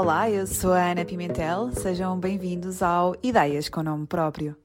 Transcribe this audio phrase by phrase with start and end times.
[0.00, 1.72] Olá, eu sou a Ana Pimentel.
[1.72, 4.56] Sejam bem-vindos ao Ideias com Nome Próprio.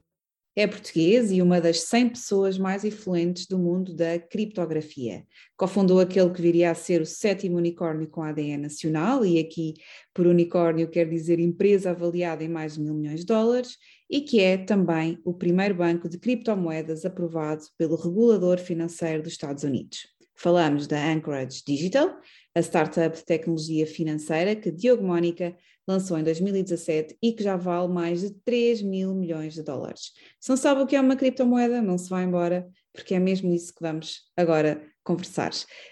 [0.55, 5.25] É português e uma das 100 pessoas mais influentes do mundo da criptografia.
[5.57, 9.73] Cofundou aquele que viria a ser o sétimo unicórnio com ADN nacional, e aqui
[10.13, 13.75] por unicórnio quer dizer empresa avaliada em mais de mil milhões de dólares,
[14.09, 19.65] e que é também o primeiro banco de criptomoedas aprovado pelo regulador financeiro dos Estados
[19.65, 20.14] Unidos.
[20.35, 22.19] Falamos da Anchorage Digital,
[22.53, 25.55] a startup de tecnologia financeira que Diogo Mónica
[25.87, 30.11] lançou em 2017 e que já vale mais de 3 mil milhões de dólares.
[30.39, 33.53] Se não sabe o que é uma criptomoeda, não se vá embora, porque é mesmo
[33.53, 35.51] isso que vamos agora conversar.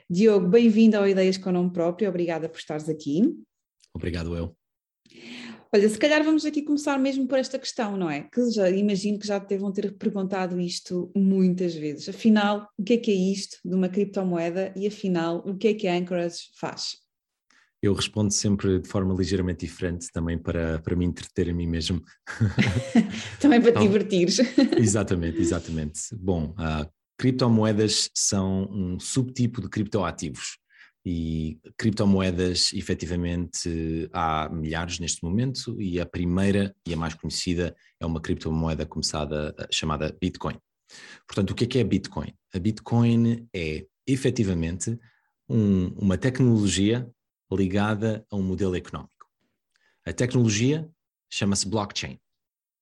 [0.10, 3.22] Diogo, bem-vindo ao Ideias com Nome Próprio, obrigada por estares aqui.
[3.94, 4.56] Obrigado, eu.
[5.76, 8.30] Olha, se calhar vamos aqui começar mesmo por esta questão, não é?
[8.32, 12.08] Que já imagino que já vão ter perguntado isto muitas vezes.
[12.08, 15.74] Afinal, o que é que é isto de uma criptomoeda e afinal, o que é
[15.74, 16.98] que a Anchorage faz?
[17.82, 22.04] Eu respondo sempre de forma ligeiramente diferente, também para, para me entreter a mim mesmo.
[23.42, 24.30] também para te então, divertir.
[24.78, 26.02] exatamente, exatamente.
[26.14, 30.60] Bom, uh, criptomoedas são um subtipo de criptoativos
[31.06, 38.06] e criptomoedas, efetivamente, há milhares neste momento, e a primeira e a mais conhecida é
[38.06, 40.58] uma criptomoeda começada, eh, chamada Bitcoin.
[41.28, 42.34] Portanto, o que é que é Bitcoin?
[42.54, 44.98] A Bitcoin é, efetivamente,
[45.50, 47.10] um, uma tecnologia
[47.52, 49.28] ligada a um modelo económico.
[50.06, 50.90] A tecnologia
[51.30, 52.18] chama-se blockchain.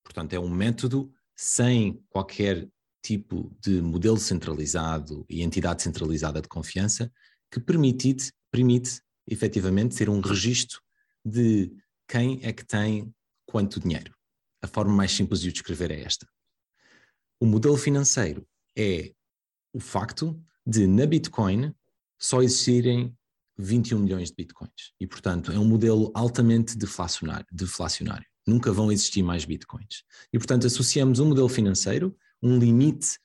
[0.04, 2.68] Portanto, é um método sem qualquer
[3.04, 7.12] tipo de modelo centralizado e entidade centralizada de confiança
[7.52, 10.82] que permite, permite efetivamente ser um registro
[11.24, 11.72] de
[12.08, 13.14] quem é que tem
[13.46, 14.16] quanto dinheiro.
[14.62, 16.28] A forma mais simples de o descrever é esta.
[17.40, 19.14] O modelo financeiro é
[19.74, 21.74] o facto de na Bitcoin
[22.18, 23.16] só existirem
[23.58, 24.94] 21 milhões de Bitcoins.
[25.00, 27.46] E, portanto, é um modelo altamente deflacionário.
[27.52, 28.26] deflacionário.
[28.46, 30.04] Nunca vão existir mais Bitcoins.
[30.32, 33.18] E, portanto, associamos um modelo financeiro, um limite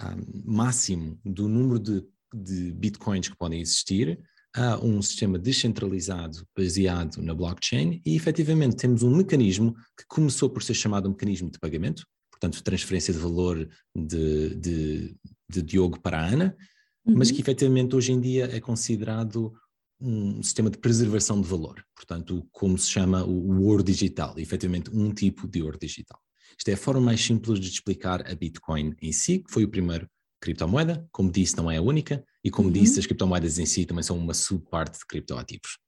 [0.00, 2.04] um, máximo do número de
[2.34, 4.18] de bitcoins que podem existir
[4.54, 10.62] a um sistema descentralizado baseado na blockchain e efetivamente temos um mecanismo que começou por
[10.62, 15.16] ser chamado um mecanismo de pagamento, portanto transferência de valor de, de,
[15.48, 16.56] de Diogo para a Ana,
[17.04, 17.16] uhum.
[17.18, 19.52] mas que efetivamente hoje em dia é considerado
[20.00, 25.12] um sistema de preservação de valor, portanto como se chama o ouro digital, efetivamente um
[25.12, 26.18] tipo de ouro digital.
[26.58, 29.68] Isto é a forma mais simples de explicar a Bitcoin em si, que foi o
[29.68, 30.08] primeiro
[30.40, 32.74] criptomoeda, como disse, não é a única, e como uhum.
[32.74, 35.78] disse, as criptomoedas em si também são uma subparte de criptoativos.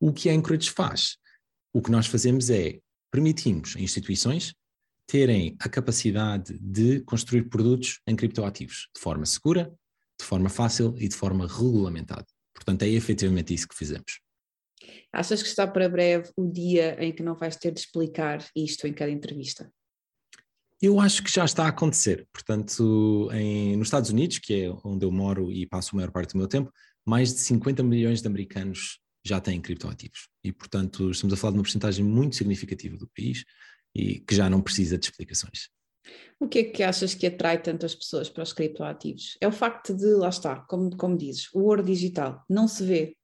[0.00, 1.16] O que a Anchorage faz?
[1.72, 2.80] O que nós fazemos é
[3.10, 4.54] permitimos a instituições
[5.06, 9.72] terem a capacidade de construir produtos em criptoativos de forma segura,
[10.18, 12.26] de forma fácil e de forma regulamentada.
[12.54, 14.20] Portanto, é efetivamente isso que fizemos.
[15.12, 18.86] Achas que está para breve o dia em que não vais ter de explicar isto
[18.86, 19.70] em cada entrevista?
[20.82, 22.26] Eu acho que já está a acontecer.
[22.32, 26.32] Portanto, em, nos Estados Unidos, que é onde eu moro e passo a maior parte
[26.32, 26.72] do meu tempo,
[27.06, 30.28] mais de 50 milhões de americanos já têm criptoativos.
[30.42, 33.44] E, portanto, estamos a falar de uma porcentagem muito significativa do país
[33.94, 35.68] e que já não precisa de explicações.
[36.40, 39.38] O que é que achas que atrai tantas pessoas para os criptoativos?
[39.40, 43.16] É o facto de, lá está, como, como dizes, o ouro digital não se vê,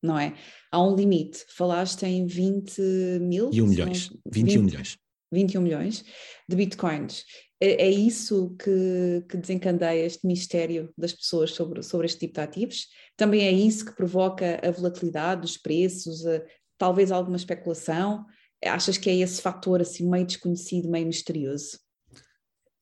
[0.00, 0.36] não é?
[0.70, 1.44] Há um limite.
[1.48, 2.80] Falaste em 20
[3.20, 3.50] mil?
[3.52, 4.10] E 1 milhões.
[4.26, 4.96] 21 20, milhões.
[5.32, 6.04] 21 milhões
[6.48, 7.24] de bitcoins.
[7.60, 12.40] É, é isso que, que, desencandeia este mistério das pessoas sobre, sobre este tipo de
[12.40, 12.86] ativos?
[13.16, 16.42] Também é isso que provoca a volatilidade dos preços, a,
[16.78, 18.24] talvez alguma especulação?
[18.64, 21.78] Achas que é esse fator assim meio desconhecido, meio misterioso?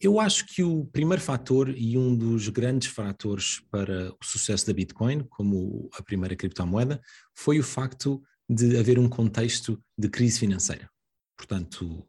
[0.01, 4.73] Eu acho que o primeiro fator e um dos grandes fatores para o sucesso da
[4.73, 7.01] Bitcoin, como a primeira criptomoeda,
[7.35, 10.89] foi o facto de haver um contexto de crise financeira.
[11.37, 12.09] Portanto,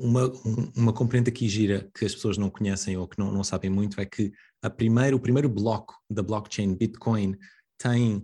[0.00, 0.32] uma,
[0.74, 4.00] uma componente aqui gira que as pessoas não conhecem ou que não, não sabem muito
[4.00, 7.36] é que a primeiro, o primeiro bloco da blockchain Bitcoin
[7.78, 8.16] tem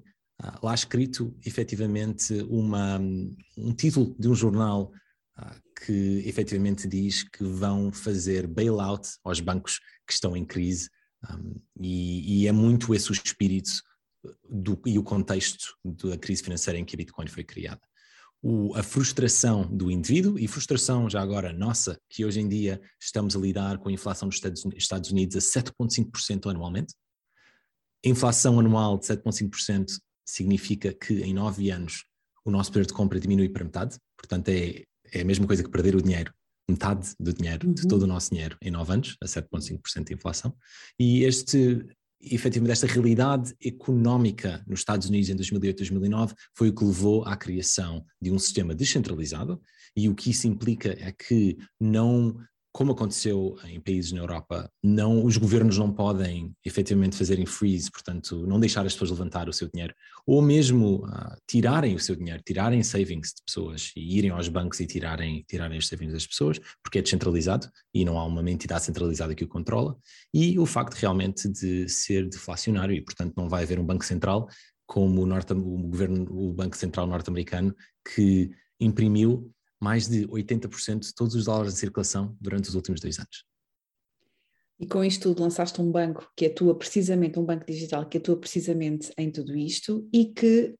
[0.43, 2.99] uh, lá escrito efetivamente uma,
[3.57, 4.91] um título de um jornal
[5.39, 10.89] uh, que efetivamente diz que vão fazer bailout aos bancos que estão em crise
[11.31, 13.71] um, e, e, é muito esse o espírito
[14.49, 17.81] do, e o contexto da crise financeira em que a Bitcoin foi criada
[18.49, 23.35] o, a frustração do indivíduo e frustração já agora nossa, que hoje em dia estamos
[23.35, 24.41] a lidar com a inflação dos
[24.77, 26.95] Estados Unidos a 7,5% anualmente.
[28.05, 29.87] A inflação anual de 7,5%
[30.25, 32.05] significa que em nove anos
[32.45, 35.71] o nosso poder de compra diminui para metade, portanto é, é a mesma coisa que
[35.71, 36.33] perder o dinheiro,
[36.71, 37.75] metade do dinheiro, uhum.
[37.75, 40.57] de todo o nosso dinheiro em nove anos, a 7,5% de inflação.
[41.01, 41.85] E este
[42.21, 47.37] efetivamente esta realidade económica nos Estados Unidos em 2008, 2009 foi o que levou à
[47.37, 49.61] criação de um sistema descentralizado.
[49.95, 52.37] E o que isso implica é que não
[52.77, 58.47] como aconteceu em países na Europa, não, os governos não podem efetivamente fazerem freeze, portanto,
[58.47, 59.95] não deixar as pessoas levantar o seu dinheiro,
[60.27, 64.79] ou mesmo uh, tirarem o seu dinheiro, tirarem savings de pessoas e irem aos bancos
[64.81, 68.85] e tirarem, tirarem os savings das pessoas, porque é descentralizado e não há uma entidade
[68.85, 69.97] centralizada que o controla,
[70.35, 74.51] e o facto realmente de ser deflacionário e, portanto, não vai haver um banco central
[74.85, 77.75] como o, norte, o governo, o Banco Central norte-americano,
[78.15, 79.51] que imprimiu
[79.81, 83.45] mais de 80% de todos os dólares em circulação durante os últimos dois anos.
[84.79, 88.37] E com isto tudo lançaste um banco que atua precisamente, um banco digital que atua
[88.37, 90.75] precisamente em tudo isto e que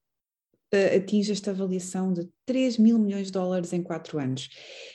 [0.73, 4.49] uh, atinge esta avaliação de 3 mil milhões de dólares em quatro anos.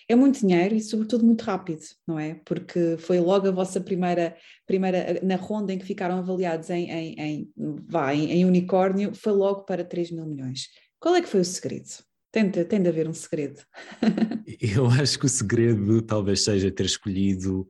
[0.08, 2.40] É muito dinheiro e sobretudo muito rápido, não é?
[2.44, 7.14] Porque foi logo a vossa primeira, primeira na ronda em que ficaram avaliados em, em,
[7.19, 7.52] em,
[7.88, 10.69] vai, em unicórnio, foi logo para 3 mil milhões.
[11.00, 12.04] Qual é que foi o segredo?
[12.32, 13.61] Tem de, tem de haver um segredo.
[14.58, 17.69] Eu acho que o segredo talvez seja ter escolhido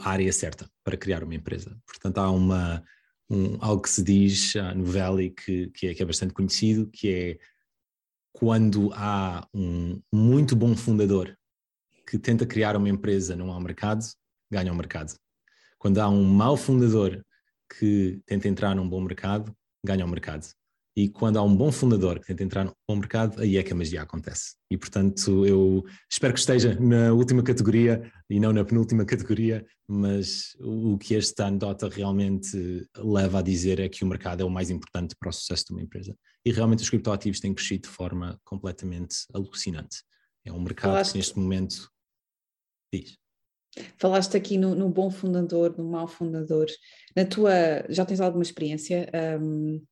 [0.00, 1.80] a área certa para criar uma empresa.
[1.86, 2.84] Portanto, há uma,
[3.30, 6.90] um, algo que se diz uh, no Valley que, que, é, que é bastante conhecido,
[6.90, 7.38] que é
[8.32, 11.34] quando há um muito bom fundador
[12.06, 14.04] que tenta criar uma empresa não há mercado,
[14.50, 15.14] ganha o um mercado.
[15.78, 17.24] Quando há um mau fundador
[17.78, 20.46] que tenta entrar num bom mercado, ganha o um mercado.
[21.00, 23.72] E quando há um bom fundador que tenta entrar no bom mercado, aí é que
[23.72, 24.54] a magia acontece.
[24.70, 30.54] E portanto, eu espero que esteja na última categoria e não na penúltima categoria, mas
[30.60, 34.68] o que esta anedota realmente leva a dizer é que o mercado é o mais
[34.68, 36.14] importante para o sucesso de uma empresa.
[36.44, 40.02] E realmente os criptoativos têm crescido de forma completamente alucinante.
[40.44, 41.12] É um mercado Falaste...
[41.12, 41.90] que neste momento
[42.92, 43.16] diz.
[43.96, 46.66] Falaste aqui no, no, bom fundador, no mau fundador.
[47.16, 49.08] Na tua, já tens alguma experiência?
[49.40, 49.82] Um,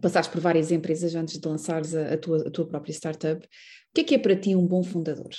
[0.00, 3.44] passaste por várias empresas antes de lançares a, a, tua, a tua própria startup.
[3.44, 3.48] O
[3.94, 5.30] que é que é para ti um bom fundador?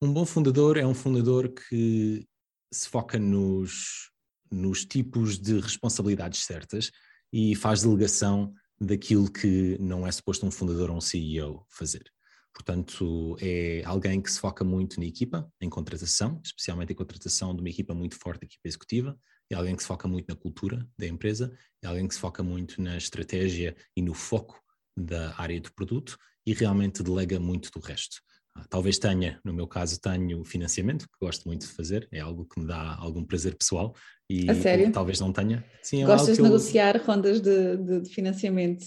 [0.00, 2.26] Um bom fundador é um fundador que
[2.72, 4.10] se foca nos,
[4.50, 6.90] nos tipos de responsabilidades certas
[7.32, 12.04] e faz delegação daquilo que não é suposto um fundador ou um CEO fazer.
[12.52, 17.60] Portanto, é alguém que se foca muito na equipa, em contratação, especialmente em contratação de
[17.60, 19.18] uma equipa muito forte, equipa executiva,
[19.50, 21.52] é alguém que se foca muito na cultura da empresa,
[21.82, 24.60] é alguém que se foca muito na estratégia e no foco
[24.96, 26.16] da área do produto
[26.46, 28.16] e realmente delega muito do resto.
[28.54, 32.46] Ah, talvez tenha, no meu caso, tenho financiamento, que gosto muito de fazer, é algo
[32.46, 33.94] que me dá algum prazer pessoal.
[34.30, 34.90] E A sério?
[34.90, 35.64] talvez não tenha.
[35.82, 37.04] Sim, é Gostas de negociar eu...
[37.04, 38.86] rondas de, de, de financiamento?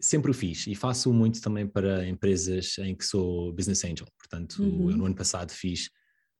[0.00, 4.06] sempre o fiz e faço muito também para empresas em que sou business angel.
[4.16, 4.90] Portanto, uhum.
[4.90, 5.90] eu no ano passado fiz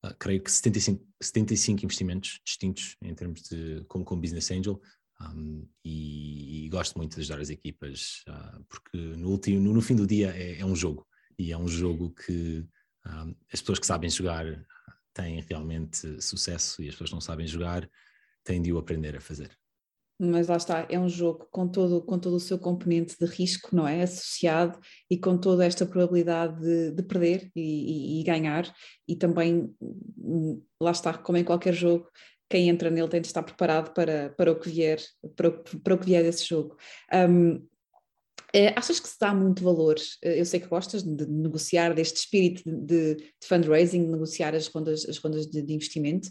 [0.05, 4.81] uh, creio que 75, 75 investimentos distintos em termos de como, como business angel.
[5.21, 9.81] Um, e, e, gosto muito de ajudar as equipas, uh, porque no, último, no, no,
[9.83, 11.05] fim do dia é, é, um jogo,
[11.37, 12.65] e é um jogo que
[13.05, 14.45] um, as pessoas que sabem jogar
[15.13, 17.91] têm realmente sucesso, e as pessoas que não sabem jogar
[18.45, 19.51] têm de o aprender a fazer
[20.19, 23.75] mas lá está, é um jogo com todo, com todo o seu componente de risco,
[23.75, 24.03] não é?
[24.03, 24.79] Associado
[25.09, 28.73] e com toda esta probabilidade de, de perder e, e, e, ganhar,
[29.07, 32.09] e também, hum, lá está, como em qualquer jogo,
[32.51, 35.01] quem entra nele tem de estar preparado para, para, o, que vier,
[35.37, 36.77] para, o, para o que vier desse jogo.
[37.13, 37.67] Um,
[38.53, 39.97] é, achas que se dá muito valor?
[40.23, 44.67] Eh, eu sei que gostas de negociar, deste espírito de, de, fundraising, de negociar as
[44.69, 46.31] rondas, as rondas de, de investimento.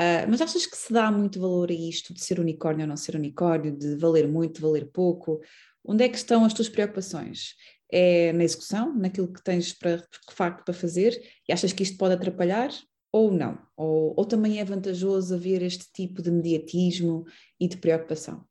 [0.00, 2.96] Uh, mas achas que se dá muito valor a isto de ser unicórnio ou não
[2.96, 5.40] ser unicórnio, de valer muito, de valer pouco?
[5.82, 7.54] Onde é que estão as tuas preocupações?
[7.90, 11.18] É na execução, naquilo que tens para, de facto para fazer?
[11.48, 12.70] E achas que isto pode atrapalhar
[13.10, 13.58] ou não?
[13.74, 17.24] Ou, ou também é vantajoso haver este tipo de mediatismo
[17.58, 18.44] e de preocupação?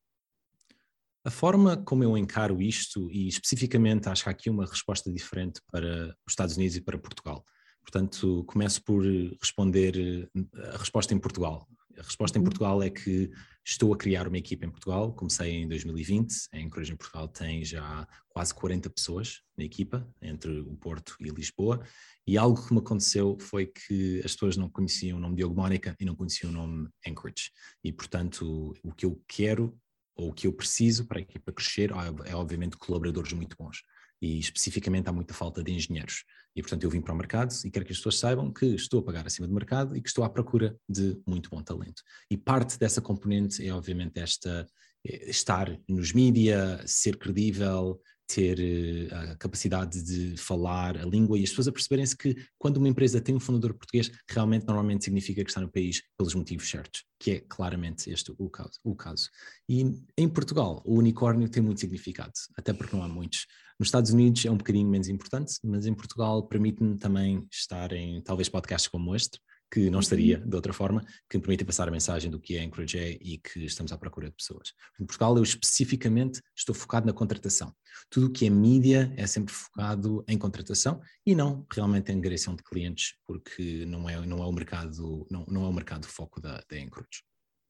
[1.24, 5.62] A forma como eu encaro isto, e especificamente acho que há aqui uma resposta diferente
[5.72, 7.44] para os Estados Unidos e para Portugal.
[7.86, 9.04] Portanto, começo por
[9.40, 11.68] responder eh, a resposta em Portugal.
[11.98, 12.46] A resposta em uhum.
[12.46, 13.32] Portugal é que
[13.64, 17.64] estou a criar uma equipa em Portugal, comecei em 2020, a Encourage em Portugal tem
[17.64, 21.82] já quase 40 pessoas na equipa, entre o Porto e Lisboa,
[22.28, 25.96] e algo que me aconteceu foi que as pessoas não conheciam o nome Diogo Mónica
[26.00, 27.52] e não conheciam o nome Anchorage,
[27.84, 29.78] e portanto o que eu quero
[30.16, 31.92] ou o que eu preciso para a equipa crescer
[32.26, 33.82] é obviamente colaboradores muito bons
[34.26, 36.24] e especificamente há muita falta de engenheiros.
[36.56, 39.00] E portanto eu vim para o mercado e quero que as pessoas saibam que estou
[39.00, 42.02] a pagar acima do mercado e que estou à procura de muito bom talento.
[42.32, 44.66] E parte dessa componente é obviamente esta
[45.08, 51.44] é estar nos mídia, ser credível, ter eh, a capacidade de falar a língua e
[51.44, 55.50] as pessoas perceberem-se que quando uma empresa tem um fundador português, realmente normalmente significa que
[55.52, 58.80] está no país pelos motivos certos, que é claramente este o caso.
[58.84, 59.30] O caso.
[59.70, 59.86] E
[60.18, 63.46] em Portugal, o unicórnio tem muito significado, até porque não há muitos.
[63.78, 68.22] Nos Estados Unidos é um bocadinho menos importante, mas em Portugal permite-me também estar em
[68.22, 69.40] talvez podcasts como este,
[69.72, 70.50] que não estaria uhum.
[70.50, 73.66] de outra forma, que me permitem passar a mensagem do que é Encourage e que
[73.66, 74.72] estamos à procura de pessoas.
[74.98, 77.76] Em Portugal, eu especificamente estou focado na contratação.
[78.10, 82.56] Tudo o que é mídia é sempre focado em contratação e não realmente em angariação
[82.56, 86.40] de clientes, porque não é, não é o mercado, não, não é o mercado foco
[86.40, 87.24] da, da Encourage.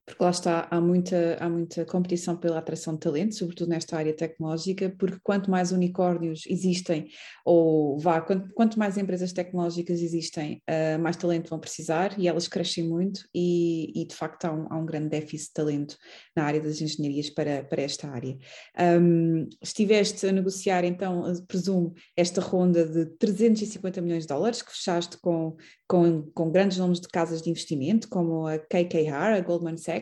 [0.05, 4.13] Porque lá está, há muita, há muita competição pela atração de talento, sobretudo nesta área
[4.13, 7.07] tecnológica, porque quanto mais unicórnios existem,
[7.43, 12.47] ou vá, quanto, quanto mais empresas tecnológicas existem, uh, mais talento vão precisar e elas
[12.47, 15.97] crescem muito e, e de facto há um, há um, grande déficit de talento
[16.35, 18.38] na área das engenharias para, para esta área.
[19.01, 25.17] Um, estiveste a negociar então, presumo, esta ronda de 350 milhões de dólares que fechaste
[25.17, 25.55] com,
[25.88, 29.94] com, com grandes nomes de casas de investimento, como a KKR, a Goldman Sachs.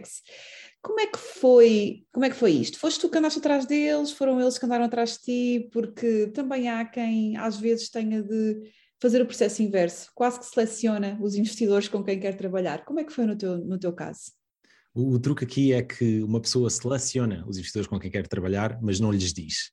[0.82, 2.78] Como é que foi, como é que foi isto?
[2.78, 4.12] Foste tu que andaste atrás deles?
[4.12, 5.70] Foram eles que andaram atrás de ti?
[5.72, 8.62] Porque também há quem às vezes tenha de
[9.02, 12.86] fazer o processo inverso, quase que seleciona os investidores com quem quer trabalhar.
[12.86, 14.32] Como é que foi no teu, no teu caso?
[14.94, 18.80] O, o truque aqui é que uma pessoa seleciona os investidores com quem quer trabalhar,
[18.82, 19.72] mas não lhes diz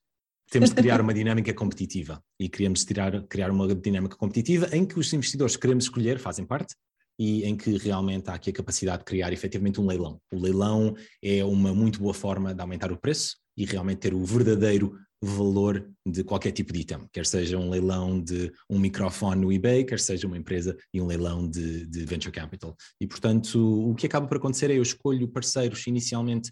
[0.51, 4.99] temos de criar uma dinâmica competitiva e queremos tirar, criar uma dinâmica competitiva em que
[4.99, 6.75] os investidores que queremos escolher fazem parte
[7.21, 10.19] e em que realmente há aqui a capacidade de criar efetivamente um leilão.
[10.33, 14.25] O leilão é uma muito boa forma de aumentar o preço e realmente ter o
[14.25, 19.53] verdadeiro valor de qualquer tipo de item, quer seja um leilão de um microfone no
[19.53, 22.75] eBay, quer seja uma empresa e um leilão de, de venture capital.
[22.99, 23.55] E portanto,
[23.87, 26.49] o que acaba por acontecer é eu escolho parceiros inicialmente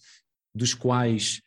[0.53, 1.41] dos quais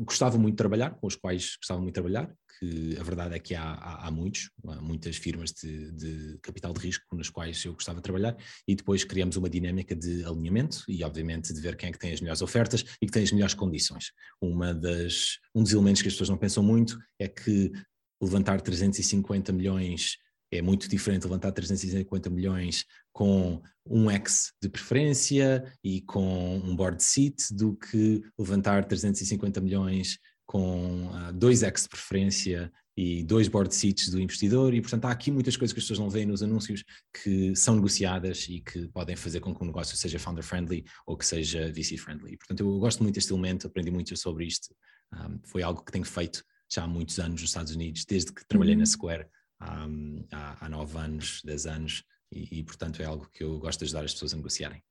[0.00, 3.38] gostava muito de trabalhar, com os quais gostava muito de trabalhar, que a verdade é
[3.38, 7.64] que há, há, há muitos, há muitas firmas de, de, capital de risco nas quais
[7.64, 8.36] eu gostava de trabalhar,
[8.68, 12.12] e depois criamos uma dinâmica de alinhamento e, obviamente, de ver quem é que tem
[12.12, 14.12] as melhores ofertas e que tem as melhores condições.
[14.40, 17.72] Uma das, um dos elementos que as pessoas não pensam muito é que
[18.22, 20.18] levantar 350 milhões
[20.52, 27.02] é muito diferente levantar 350 milhões com um ex de preferência e com um board
[27.02, 30.18] seat do que levantar 350 milhões
[30.50, 35.12] com uh, dois ex de preferência e dois board seats do investidor e portanto há
[35.12, 36.82] aqui muitas coisas que as pessoas não veem nos anúncios
[37.22, 41.16] que são negociadas e que podem fazer com que o negócio seja founder friendly ou
[41.16, 42.36] que seja VC friendly.
[42.36, 44.74] Portanto eu gosto muito deste elemento, aprendi muito sobre isto,
[45.14, 48.44] um, foi algo que tenho feito já há muitos anos nos Estados Unidos, desde que
[48.44, 48.80] trabalhei uhum.
[48.80, 49.28] na Square
[49.62, 52.02] um, há, há nove anos, dez anos,
[52.32, 54.82] e, e, portanto é algo que eu gosto de ajudar as pessoas a negociarem.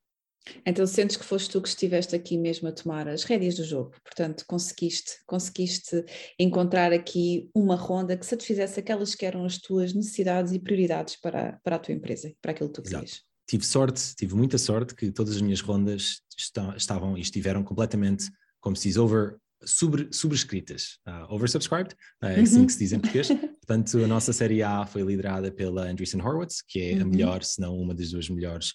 [0.66, 3.92] Então sentes que foste tu que estiveste aqui mesmo a tomar as rédeas do jogo,
[4.04, 6.04] portanto conseguiste, conseguiste
[6.40, 11.60] encontrar aqui uma ronda que satisfizesse aquelas que eram as tuas necessidades e prioridades para,
[11.64, 13.22] para a tua empresa, para aquilo que tu querias.
[13.48, 16.22] Tive sorte, tive muita sorte que todas as minhas rondas
[16.78, 18.30] estavam e estiveram completamente,
[18.60, 23.00] como se diz, over, sobre, sobrescritas, uh, oversubscribed, uh, é assim que se diz em
[23.00, 23.28] português.
[23.60, 27.10] Portanto, a nossa série A foi liderada pela Andreessen Horowitz, que é a uhum.
[27.10, 28.74] melhor, se não uma das duas melhores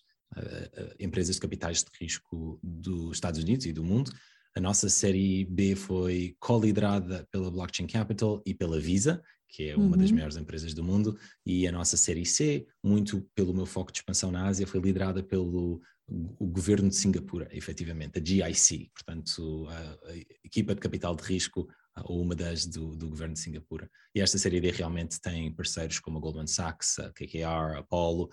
[0.98, 4.12] empresas de capitais de risco dos Estados Unidos e do mundo.
[4.56, 9.96] A nossa série B foi co-liderada pela Blockchain Capital e pela Visa, que é uma
[9.96, 10.02] uhum.
[10.02, 13.98] das maiores empresas do mundo, e a nossa série C, muito pelo meu foco de
[13.98, 20.10] expansão na Ásia, foi liderada pelo o governo de Singapura, efetivamente, a GIC, portanto, a,
[20.10, 21.66] a equipa de capital de risco,
[22.04, 23.88] ou uma das do, do, governo de Singapura.
[24.14, 28.28] E esta série D realmente tem parceiros como a Goldman Sachs, a KKR, a Apollo,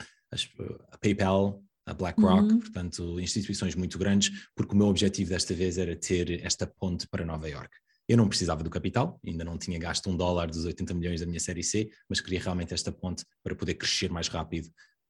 [0.91, 2.59] a PayPal, a BlackRock, uhum.
[2.59, 7.25] portanto, instituições muito grandes, porque o meu objetivo desta vez era ter esta ponte para
[7.25, 7.69] Nova York.
[8.07, 11.25] Eu não precisava do capital, ainda não tinha gasto um dólar dos 80 milhões da
[11.25, 14.69] minha série C, mas queria realmente esta ponte para poder crescer mais rápido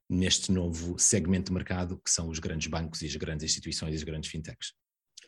[0.10, 3.96] neste novo segmento de mercado que são os grandes bancos e as grandes instituições e
[3.96, 4.74] as grandes fintechs.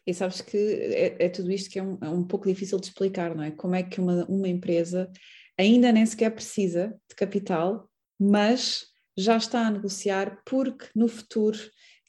[0.06, 2.88] E sabes que é, é tudo isto que é um, é um, pouco difícil de
[2.88, 3.52] explicar, não é?
[3.52, 5.10] Como é que uma, uma empresa
[5.58, 11.58] ainda nem sequer precisa de capital, mas já está a negociar porque no futuro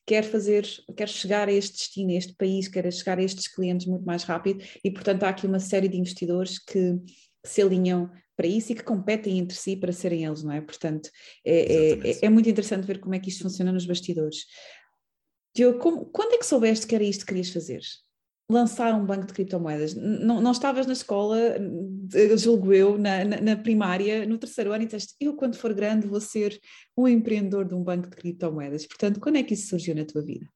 [0.07, 3.87] quer fazer, quer chegar a este destino, a este país, quer chegar a estes clientes
[3.87, 6.99] muito mais rápido e portanto há aqui uma série de investidores que,
[7.45, 10.61] se alinham para isso e que competem entre si para serem eles, não é?
[10.61, 11.09] Portanto,
[11.45, 14.47] é, é, é muito interessante ver como é que isto funciona nos bastidores.
[15.55, 17.81] Diogo, como, quando é que soubeste que era isto que querias fazer?
[18.49, 19.95] Lançar um banco de criptomoedas.
[19.95, 21.37] Não, não estavas na escola,
[22.37, 26.07] julgo eu, na, na, na, primária, no terceiro ano, e disseste: Eu, quando for grande,
[26.07, 26.61] vou ser
[26.97, 28.87] um empreendedor de um banco de criptomoedas.
[28.87, 30.47] Portanto, quando é que isso surgiu na tua vida?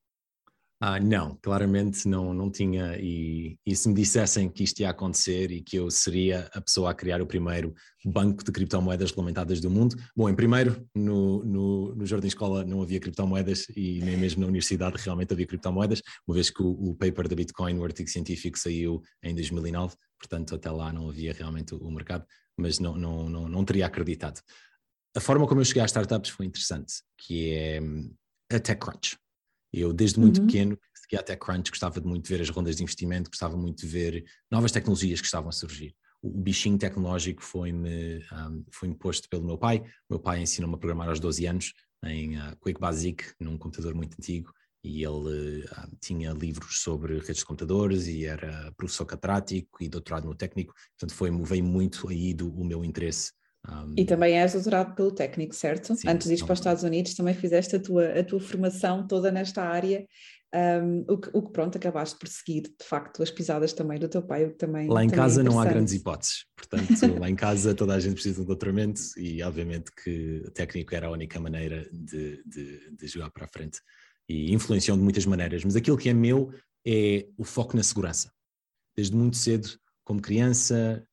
[0.80, 2.96] Ah, não, claramente não, não tinha.
[3.00, 6.92] E, e, se me dissessem que isto ia acontecer e que eu seria a pessoa
[6.92, 11.94] a criar o primeiro banco de criptomoedas regulamentadas do mundo, bom, em primeiro, no, no,
[11.96, 16.34] no Jardim Escola não havia criptomoedas e nem mesmo na universidade realmente havia criptomoedas, uma
[16.34, 20.70] vez que o, o paper da Bitcoin, o artigo científico, saiu em 2009, portanto até
[20.70, 22.24] lá não havia realmente o, o mercado,
[22.56, 24.40] mas não, não, não, não teria acreditado.
[25.16, 28.14] A forma como eu cheguei às startups foi interessante, que é hum,
[28.52, 29.18] a TechCrunch.
[29.72, 30.46] Eu, desde muito uhum.
[30.46, 33.86] pequeno, seguia a TechCrunch, gostava de muito ver as rondas de investimento, gostava muito de
[33.86, 35.94] ver novas tecnologias que estavam a surgir.
[36.22, 39.78] O, o bichinho tecnológico foi-me um, foi posto pelo meu pai.
[40.08, 41.72] O meu pai ensinou-me a programar aos 12 anos
[42.04, 44.52] em uh, Quick Basic, num computador muito antigo,
[44.84, 50.26] e ele uh, tinha livros sobre redes de computadores e era professor catedrático e doutorado
[50.26, 53.32] no técnico, portanto foi, veio muito aí do o meu interesse
[53.66, 55.94] um, e também és doutorado pelo técnico, certo?
[55.94, 59.06] Sim, Antes de ir para os Estados Unidos também fizeste a tua, a tua formação
[59.06, 60.06] toda nesta área,
[60.54, 64.08] um, o, que, o, que, pronto, acabaste por seguir de facto as pisadas também do
[64.08, 67.18] teu pai, o que também Lá em também casa é não há grandes hipóteses, portanto
[67.18, 70.94] lá em casa toda a gente precisa de um doutoramento e obviamente que o técnico
[70.94, 73.80] era a única maneira de, de, de jogar para a frente
[74.26, 76.50] e influenciou de muitas maneiras, mas aquilo que é meu
[76.86, 78.32] é o foco na segurança.
[78.96, 79.68] Desde muito cedo,
[80.04, 81.04] como criança,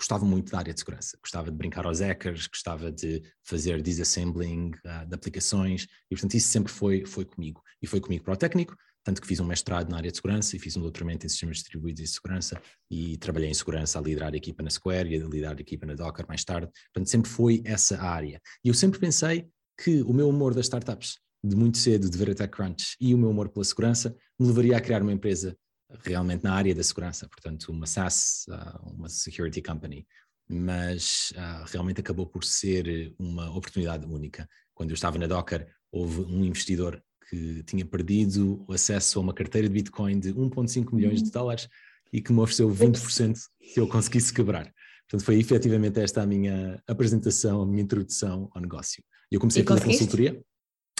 [0.00, 4.70] gostava muito da área de segurança, gostava de brincar aos hackers, gostava de fazer disassembling
[4.70, 7.62] uh, de aplicações e portanto isso sempre foi, foi comigo.
[7.82, 10.56] E foi comigo para o técnico, tanto que fiz um mestrado na área de segurança
[10.56, 14.32] e fiz um doutoramento em sistemas distribuídos de segurança e trabalhei em segurança a liderar
[14.32, 17.30] a equipa na Square e a liderar a equipa na Docker mais tarde, portanto sempre
[17.30, 18.40] foi essa área.
[18.64, 22.30] E eu sempre pensei que o meu amor das startups de muito cedo de ver
[22.30, 25.56] a TechCrunch e o meu amor pela segurança me levaria a criar uma empresa
[26.04, 30.06] realmente na área da segurança, portanto, uma SaaS, ah, uma security company,
[30.48, 34.48] mas uh, realmente acabou por ser uma oportunidade única.
[34.74, 39.32] Quando eu estava na Docker, houve um investidor que tinha perdido o acesso a uma
[39.32, 41.32] carteira de Bitcoin de 1,5 milhões de uhum.
[41.32, 41.68] dólares
[42.12, 44.72] e que me ofereceu 20% se eu conseguisse quebrar.
[45.08, 49.02] Portanto, foi efetivamente esta a minha apresentação, a minha introdução ao negócio.
[49.30, 50.42] Eu comecei e a fazer consultoria.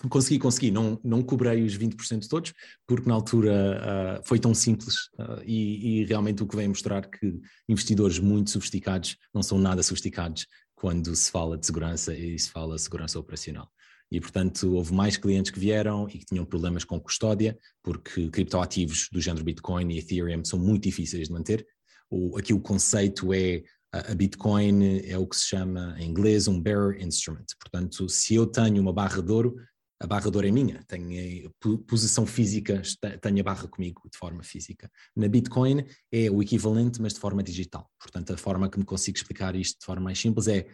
[0.09, 2.55] Consegui, consegui, não, não cobrei os 20% todos,
[2.87, 7.03] porque na altura uh, foi tão simples uh, e, e, realmente o que vem mostrar
[7.03, 7.39] que
[7.69, 12.77] investidores muito sofisticados não são nada sofisticados quando se fala de segurança e se fala
[12.77, 13.71] de segurança operacional.
[14.11, 19.09] E, portanto, houve mais clientes que vieram e que tinham problemas com custódia, porque criptoativos
[19.13, 21.65] do género Bitcoin e Ethereum são muito difíceis de manter.
[22.11, 26.61] O, aqui o conceito é a Bitcoin é o que se chama em inglês um
[26.61, 27.47] bearer instrument.
[27.59, 29.57] Portanto, se eu tenho uma barra de ouro,
[30.01, 31.51] a barra é minha, tenho
[31.87, 32.81] posição física,
[33.21, 34.91] tenho a barra comigo de forma física.
[35.15, 37.87] Na Bitcoin é o equivalente, mas de forma digital.
[37.99, 40.67] Portanto, a forma que me consigo explicar isto de forma mais simples é,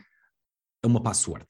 [0.85, 1.45] uma password.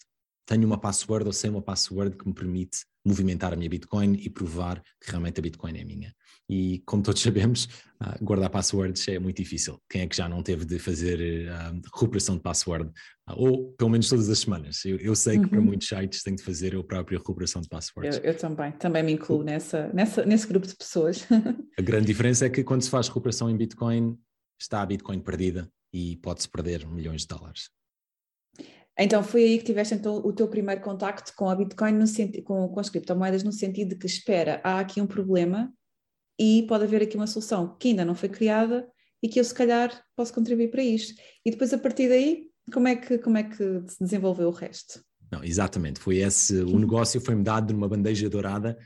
[0.46, 4.28] Tenho uma password ou sei uma password que me permite movimentar a minha Bitcoin e
[4.28, 6.12] provar que realmente a Bitcoin é minha.
[6.48, 7.64] E como todos sabemos,
[8.00, 9.80] uh, guardar passwords é muito difícil.
[9.88, 12.90] Quem é que já não teve de fazer uh, recuperação de password?
[13.28, 14.84] Uh, ou pelo menos todas as semanas.
[14.84, 15.48] Eu, eu sei que uhum.
[15.48, 18.18] para muitos sites tenho de fazer a própria recuperação de passwords.
[18.18, 21.26] Eu, eu, também, também me incluo nessa, nessa, nesse grupo de pessoas.
[21.78, 24.16] a grande diferença é que quando se faz recuperação em Bitcoin,
[24.60, 27.70] está a Bitcoin perdida e pode-se perder milhões de dólares.
[28.98, 32.06] Então foi aí que tiveste então, o teu primeiro contacto com a Bitcoin, no
[32.44, 35.72] com, com as criptomoedas, no sentido de que, espera, há aqui um problema
[36.38, 38.88] e pode haver aqui uma solução que ainda não foi criada
[39.22, 41.14] e que eu se calhar posso contribuir para isto.
[41.44, 45.00] E depois a partir daí, como é que, como é que se desenvolveu o resto?
[45.30, 48.78] Não, exatamente, foi esse, o negócio foi-me dado numa bandeja dourada,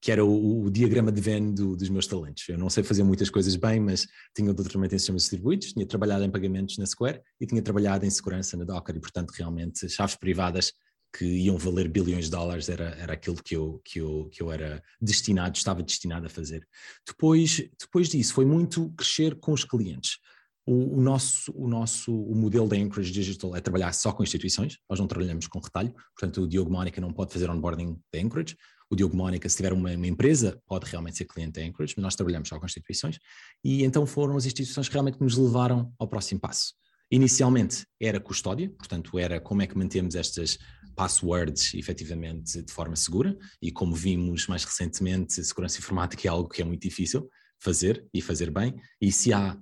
[0.00, 2.48] que era o, o, diagrama de Venn do, dos meus talentos.
[2.48, 5.86] Eu não sei fazer muitas coisas bem, mas tinha o doutoramento em sistemas distribuídos, tinha
[5.86, 9.88] trabalhado em pagamentos na Square e tinha trabalhado em segurança na Docker e, portanto, realmente
[9.88, 10.72] chaves privadas
[11.16, 14.50] que iam valer bilhões de dólares era, era aquilo que eu, que, eu, que eu
[14.50, 16.66] era destinado, estava destinado a fazer.
[17.06, 20.18] Depois, depois disso, foi muito crescer com os clientes.
[20.64, 24.78] O, o, nosso, o nosso o modelo da Anchorage Digital é trabalhar só com instituições,
[24.88, 28.56] nós não trabalhamos com retalho, portanto o Diogo Mónica não pode fazer onboarding da Anchorage,
[28.92, 32.02] o Diogo Mónica, se tiver uma, uma, empresa, pode realmente ser cliente da Anchorage, mas
[32.02, 33.18] nós trabalhamos só com instituições,
[33.64, 36.74] e então foram as instituições que realmente nos levaram ao próximo passo.
[37.10, 40.58] Inicialmente era custódia, portanto era como é que mantemos estas
[40.94, 46.60] passwords efetivamente de forma segura e como vimos mais recentemente, segurança informática é algo que
[46.60, 49.58] é muito difícil fazer e fazer bem e se há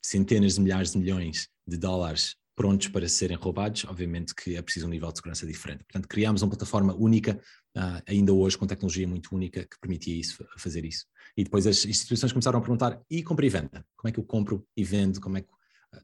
[0.00, 4.86] centenas de milhares de milhões de dólares prontos para serem roubados, obviamente que é preciso
[4.86, 5.84] um nível de segurança diferente.
[5.84, 7.40] Portanto, criámos uma plataforma única,
[7.78, 11.06] uh, ainda hoje com tecnologia muito única, que permitia isso, fazer isso.
[11.36, 13.86] E depois as instituições começaram a perguntar, e compra e venda?
[13.96, 15.20] Como é que eu compro e vendo?
[15.20, 15.48] Como é que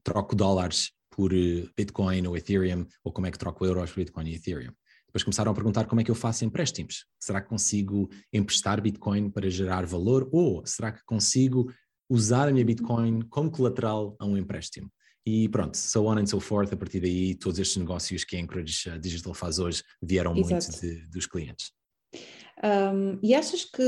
[0.03, 4.29] troco dólares por eh, Bitcoin ou Ethereum, ou como é que troco euros por Bitcoin
[4.29, 4.73] e Ethereum.
[5.07, 7.07] Depois começaram a perguntar como é que eu faço empréstimos.
[7.21, 10.29] Será que consigo emprestar Bitcoin para gerar valor?
[10.33, 11.73] Ou será que consigo
[12.11, 14.91] usar a minha Bitcoin como colateral a um empréstimo?
[15.27, 16.73] E pronto, so on and so forth.
[16.73, 20.53] A partir daí, todos estes negócios que a Anchorage Digital faz hoje vieram Exato.
[20.53, 21.73] muito de, dos clientes.
[22.63, 23.83] Um, e achas que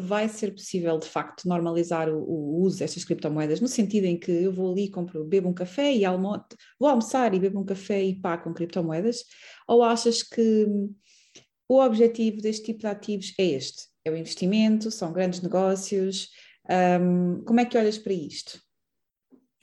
[0.00, 4.30] vai ser possível, de facto, normalizar o, o, uso destas criptomoedas, no sentido em que
[4.30, 6.44] eu vou ali, compro, bebo um café e almo
[6.78, 9.24] vou almoçar e bebo um café e pago com criptomoedas?
[9.68, 10.66] Ou achas que
[11.68, 13.84] o objetivo deste tipo de ativos é este?
[14.04, 16.28] É o investimento, são grandes negócios?
[16.68, 18.60] Um, como é que olhas para isto?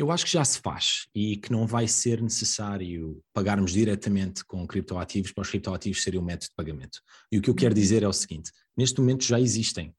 [0.03, 4.67] Eu acho que já se faz e que não vai ser necessário pagarmos diretamente com
[4.67, 6.99] criptoativos para os criptoativos serem o método de pagamento.
[7.31, 9.95] E o que eu quero dizer é o seguinte: neste momento já existem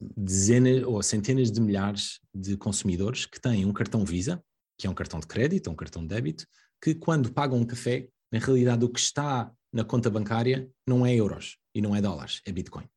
[0.00, 4.42] dezenas ou centenas de milhares de consumidores que têm um cartão Visa,
[4.78, 6.46] que é um cartão de crédito, um cartão de débito,
[6.82, 11.14] que quando pagam um café, na realidade o que está na conta bancária não é
[11.14, 12.88] euros e não é dólares, é Bitcoin.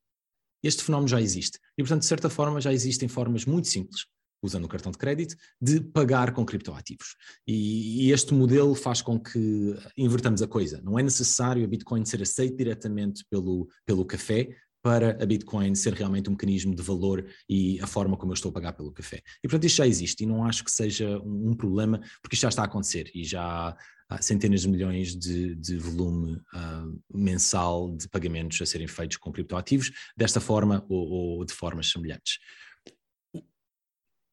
[0.63, 1.59] Este fenómeno já existe.
[1.77, 4.05] E, portanto, de certa forma, já existem formas muito simples
[4.41, 7.15] usando o cartão de crédito, de pagar com criptoativos.
[7.47, 10.81] E, e, este modelo faz com que invertamos a coisa.
[10.83, 14.49] Não é necessário a Bitcoin ser aceita diretamente pelo, pelo café
[14.83, 18.49] para a Bitcoin ser realmente um mecanismo de valor e a forma como eu estou
[18.49, 19.21] a pagar pelo café.
[19.43, 22.41] E portanto isto já existe e não acho que seja um, um problema, porque isto
[22.41, 23.77] já está a acontecer e já
[24.09, 29.31] há centenas de milhões de, de volume uh, mensal de pagamentos a serem feitos com
[29.31, 32.39] criptoativos, desta forma ou, ou de formas semelhantes.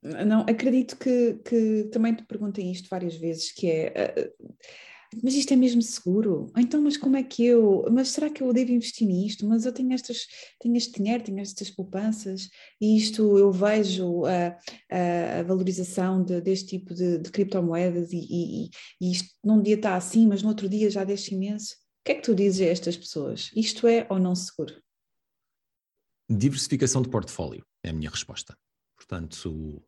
[0.02, 4.46] Não, acredito que, que também te perguntem isto várias vezes, que é, uh,
[5.22, 6.52] mas isto é mesmo seguro?
[6.56, 9.46] Então, mas como é que eu, mas será que eu devo investir nisto?
[9.46, 10.26] Mas eu tenho estas,
[10.60, 12.48] tenho este dinheiro, tenho estas poupanças,
[12.80, 14.58] e isto eu vejo a,
[15.38, 19.96] a, valorização de, deste tipo de, de criptomoedas e, e, e, isto num dia está
[19.96, 21.74] assim, mas no outro dia já deixa imenso.
[21.74, 23.50] O que é que tu dizes a estas pessoas?
[23.56, 24.74] Isto é ou não seguro?
[26.30, 28.54] Diversificação de portfólio é a minha resposta.
[28.94, 29.82] Portanto,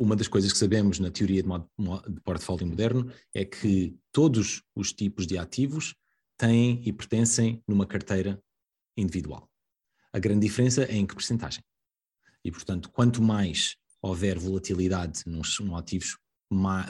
[0.00, 4.94] uma das coisas que sabemos na teoria de, de portfólio moderno é que todos os
[4.94, 5.94] tipos de ativos
[6.38, 8.42] têm e pertencem numa carteira
[8.96, 9.46] individual.
[10.10, 11.62] A grande diferença é em que percentagem.
[12.42, 16.16] E, portanto, quanto mais houver volatilidade nos, nos ativos,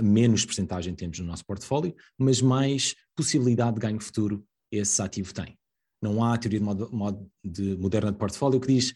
[0.01, 5.59] menos percentagem temos no nosso portfólio, mas mais possibilidade de ganho futuro esse ativo tem.
[6.01, 8.95] Não há teoria de, modo, de moderna de portfólio que diz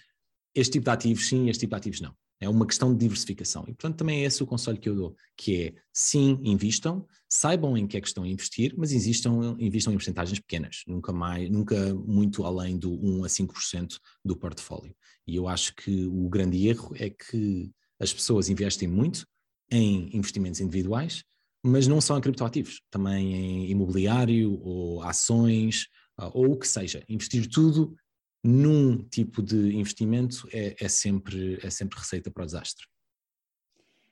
[0.54, 2.14] este tipo de ativos sim, este tipo de ativos não.
[2.44, 3.62] É uma questão de diversificação.
[3.62, 7.76] E, portanto, também é esse o conselho que eu dou, que é, sim, invistam, saibam
[7.76, 11.50] em que é que estão a investir, mas investam, investam em porcentagens pequenas, nunca mais,
[11.50, 14.94] nunca muito além do 1 a 5% do portfólio.
[15.26, 19.26] E eu acho que o grande erro é que as pessoas investem muito
[19.70, 21.24] em investimentos individuais,
[21.64, 25.86] mas não só em criptoativos, também em imobiliário ou ações,
[26.18, 27.02] ah, ou o que seja.
[27.08, 27.96] Investir tudo
[28.44, 32.84] num tipo de investimento é, é, sempre, é sempre receita para o desastre.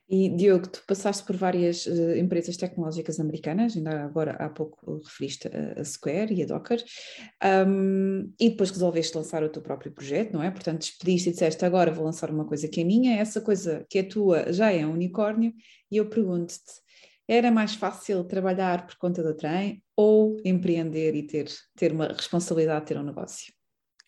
[0.09, 5.49] E Diogo, tu passaste por várias uh, empresas tecnológicas americanas, ainda agora há pouco referiste
[5.49, 6.83] a, a Square e a Docker,
[7.67, 10.51] um, e depois resolveste lançar o teu próprio projeto, não é?
[10.51, 13.99] Portanto, despediste e disseste agora vou lançar uma coisa que é minha, essa coisa que
[13.99, 15.55] é tua já é um unicórnio,
[15.91, 16.83] e eu pergunto-te,
[17.27, 22.81] era mais fácil trabalhar por conta do trem ou empreender e ter, ter uma responsabilidade
[22.81, 23.53] de ter um negócio?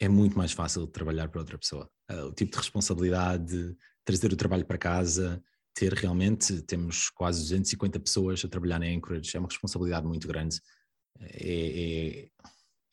[0.00, 1.90] É muito mais fácil trabalhar para outra pessoa.
[2.10, 5.42] Uh, o tipo de responsabilidade, trazer o trabalho para casa,
[5.74, 10.60] ter realmente, temos quase 250 pessoas a trabalhar na Anchorage, é uma responsabilidade muito grande.
[11.20, 12.28] É, é,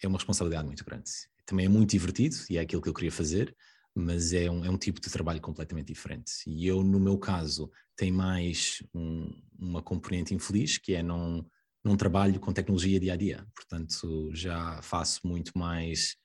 [0.03, 1.09] é, uma responsabilidade muito grande.
[1.45, 3.55] Também é muito divertido e é aquilo que eu queria fazer,
[3.93, 6.31] mas é um, é um tipo de trabalho completamente diferente.
[6.47, 11.45] E eu, no meu caso, tenho mais um, uma componente infeliz, que é não,
[11.83, 13.45] não trabalho com tecnologia dia a dia.
[13.53, 16.15] Portanto, já faço muito mais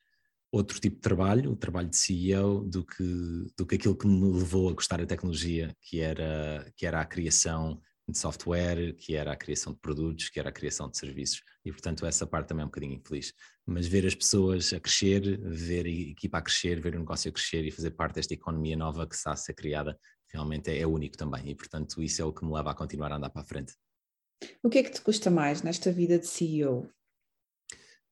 [0.57, 4.38] outro tipo de trabalho, o trabalho de CEO, do que, do que aquilo que me
[4.38, 9.33] levou a gostar da tecnologia, que era, que era a criação de software, que era
[9.33, 11.42] a criação de produtos, que era a criação de serviços.
[11.64, 13.33] E, portanto, essa parte também é um bocadinho infeliz.
[13.66, 17.33] Mas ver as pessoas a crescer, ver a equipa a crescer, ver o negócio a
[17.33, 19.99] crescer e fazer parte desta economia nova que está a ser criada,
[20.33, 21.51] realmente é, é único também.
[21.51, 23.75] E, portanto, isso é o que me leva a continuar a andar para a frente.
[24.62, 26.88] O que é que te custa mais nesta vida de CEO?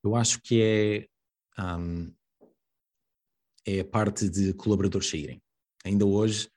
[0.03, 1.09] Eu acho que
[1.57, 2.13] é um,
[3.67, 5.43] é a parte de colaboradores saírem.
[5.85, 6.49] Ainda hoje,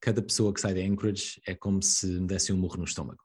[0.00, 3.22] cada pessoa que sai da Anchorage é como se me desse um murro no estômago.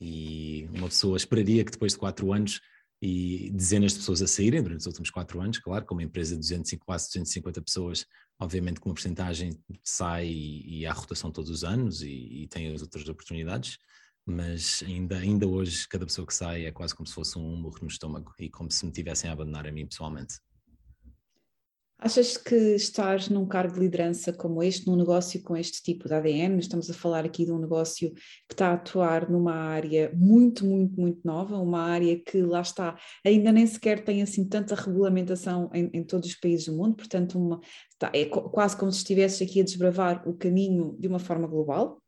[0.00, 2.60] E uma pessoa esperaria que depois de quatro anos
[3.00, 6.40] e dezenas de pessoas a saírem durante os últimos quatro anos, claro, como empresa de
[6.40, 8.06] 200, quase 250 pessoas,
[8.40, 12.72] obviamente que uma porcentagem sai e, e há rotação todos os anos e, e tem
[12.72, 13.76] as outras oportunidades,
[14.24, 17.78] mas ainda, ainda hoje cada pessoa que sai é quase como se fosse um murro
[17.82, 20.34] no estômago e como se me tivessem a abandonar a mim pessoalmente.
[22.04, 26.14] Achas que estar num cargo de liderança como este, num negócio com este tipo de
[26.14, 28.12] ADN, estamos a falar aqui de um negócio
[28.48, 32.98] que está a atuar numa área muito, muito, muito nova, uma área que lá está,
[33.24, 37.38] ainda nem sequer tem assim tanta regulamentação em, em todos os países do mundo, portanto,
[37.38, 37.60] uma,
[37.92, 42.01] está, é quase como se estivesses aqui a desbravar o caminho de uma forma global.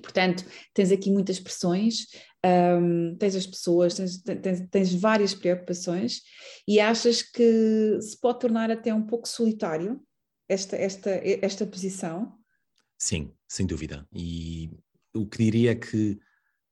[0.00, 2.06] Portanto, tens aqui muitas pressões,
[2.44, 6.22] um, tens as pessoas, tens, tens, tens, várias preocupações
[6.66, 10.00] e achas que se pode tornar até um pouco solitário
[10.48, 12.32] esta, esta, esta posição?
[12.98, 14.06] Sim, sem dúvida.
[14.14, 14.70] E
[15.14, 16.18] o que diria é que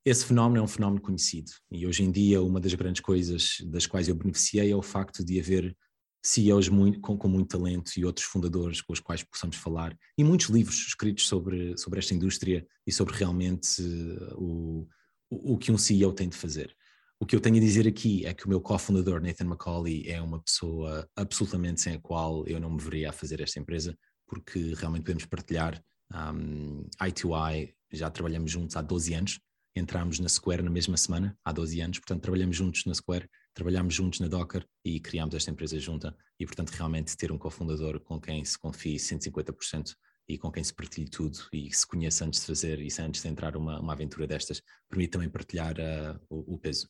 [0.04, 3.86] esse fenómeno é um fenómeno conhecido e hoje em dia uma das grandes coisas das
[3.86, 5.76] quais eu beneficiei é o facto de haver
[6.22, 10.24] CEOs muito, com, com, muito talento e outros fundadores com os quais possamos falar, e
[10.24, 14.88] muitos livros escritos sobre, sobre esta indústria e sobre realmente uh, o,
[15.30, 16.74] o, que um CEO tem de fazer.
[17.18, 20.20] O que eu tenho a dizer aqui é que o meu cofundador, Nathan McCauley, é
[20.20, 24.74] uma pessoa absolutamente sem a qual eu não me veria a fazer esta empresa, porque
[24.74, 25.82] realmente podemos partilhar
[26.14, 29.40] um, eye to eye, já trabalhamos juntos há 12 anos,
[29.76, 33.94] entramos na Square na mesma semana, há 12 anos, portanto trabalhamos juntos na Square, trabalhamos
[33.94, 38.20] juntos na Docker e criámos esta empresa junta e portanto realmente ter um cofundador com
[38.20, 39.94] quem se confie 150%
[40.28, 43.28] e com quem se partilhe tudo e se conheça antes de fazer isso, antes de
[43.28, 46.88] entrar uma, uma aventura destas, permite também partilhar uh, o, o, peso.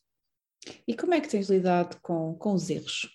[0.87, 3.09] E como é que tens lidado com, com os erros?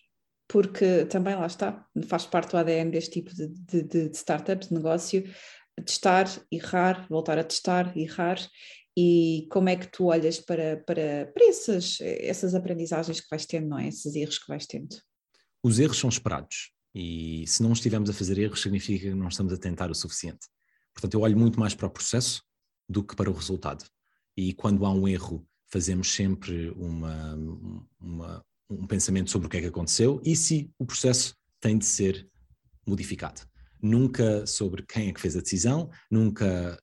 [0.48, 4.74] Porque também lá está, faz parte do ADN deste tipo de, de, de startups, de
[4.74, 5.24] negócio,
[5.84, 8.38] testar, errar, voltar a testar, errar,
[8.96, 13.68] e como é que tu olhas para, para, para essas, essas aprendizagens que vais tendo,
[13.68, 13.88] não é?
[13.88, 14.96] Esses erros que vais tendo?
[15.62, 19.52] Os erros são esperados e se não estivermos a fazer erros significa que não estamos
[19.52, 20.46] a tentar o suficiente.
[20.94, 22.42] Portanto, eu olho muito mais para o processo
[22.88, 23.84] do que para o resultado.
[24.34, 27.34] E quando há um erro, fazemos sempre uma,
[28.00, 31.84] uma, um pensamento sobre o que é que aconteceu e se o processo tem de
[31.84, 32.26] ser
[32.86, 33.42] modificado.
[33.82, 36.78] Nunca sobre quem é que fez a decisão, nunca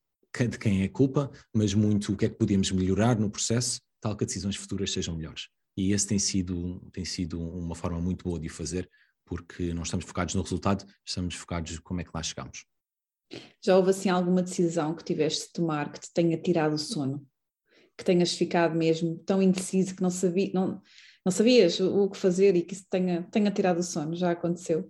[0.47, 3.79] de quem é a culpa, mas muito o que é que podemos melhorar no processo,
[4.01, 5.47] tal que as decisões futuras sejam melhores.
[5.77, 8.89] E esse tem sido, tem sido uma forma muito boa de o fazer,
[9.25, 12.65] porque não estamos focados no resultado, estamos focados como é que lá chegamos.
[13.63, 17.25] Já houve assim alguma decisão que tiveste de tomar que te tenha tirado o sono?
[17.97, 20.81] Que tenhas ficado mesmo tão indeciso que não, sabia, não,
[21.25, 24.15] não sabias o, o que fazer e que isso tenha, tenha tirado o sono?
[24.15, 24.87] Já aconteceu?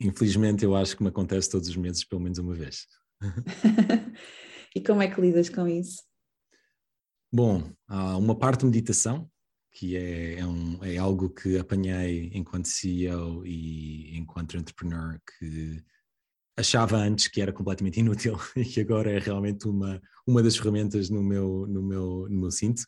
[0.00, 2.86] Infelizmente, eu acho que me acontece todos os meses, pelo menos uma vez.
[4.76, 6.02] E como é que lidas com isso?
[7.32, 9.26] Bom, há uma parte de meditação,
[9.72, 15.82] que é, é, um, é algo que apanhei enquanto CEO e enquanto entrepreneur, que
[16.58, 21.08] achava antes que era completamente inútil e que agora é realmente uma, uma das ferramentas
[21.08, 22.82] no meu, no meu, no meu cinto.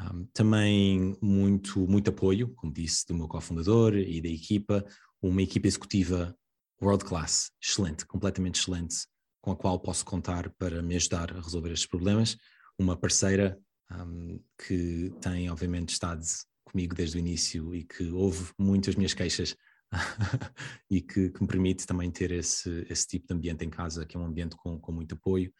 [0.00, 4.86] Um, também muito, muito apoio, como disse, do meu cofundador e da equipa,
[5.20, 6.38] uma equipa executiva
[6.80, 9.08] world class, excelente, completamente excelente,
[9.46, 12.36] com a qual posso contar para me ajudar a resolver estes problemas.
[12.76, 13.56] Uma parceira
[13.92, 16.20] um, que tem, obviamente, estado
[16.64, 19.56] comigo desde o início e que ouve muito as minhas queixas
[20.90, 24.16] e que, que, me permite também ter esse, esse tipo de ambiente em casa, que
[24.16, 25.54] é um ambiente com, com muito apoio.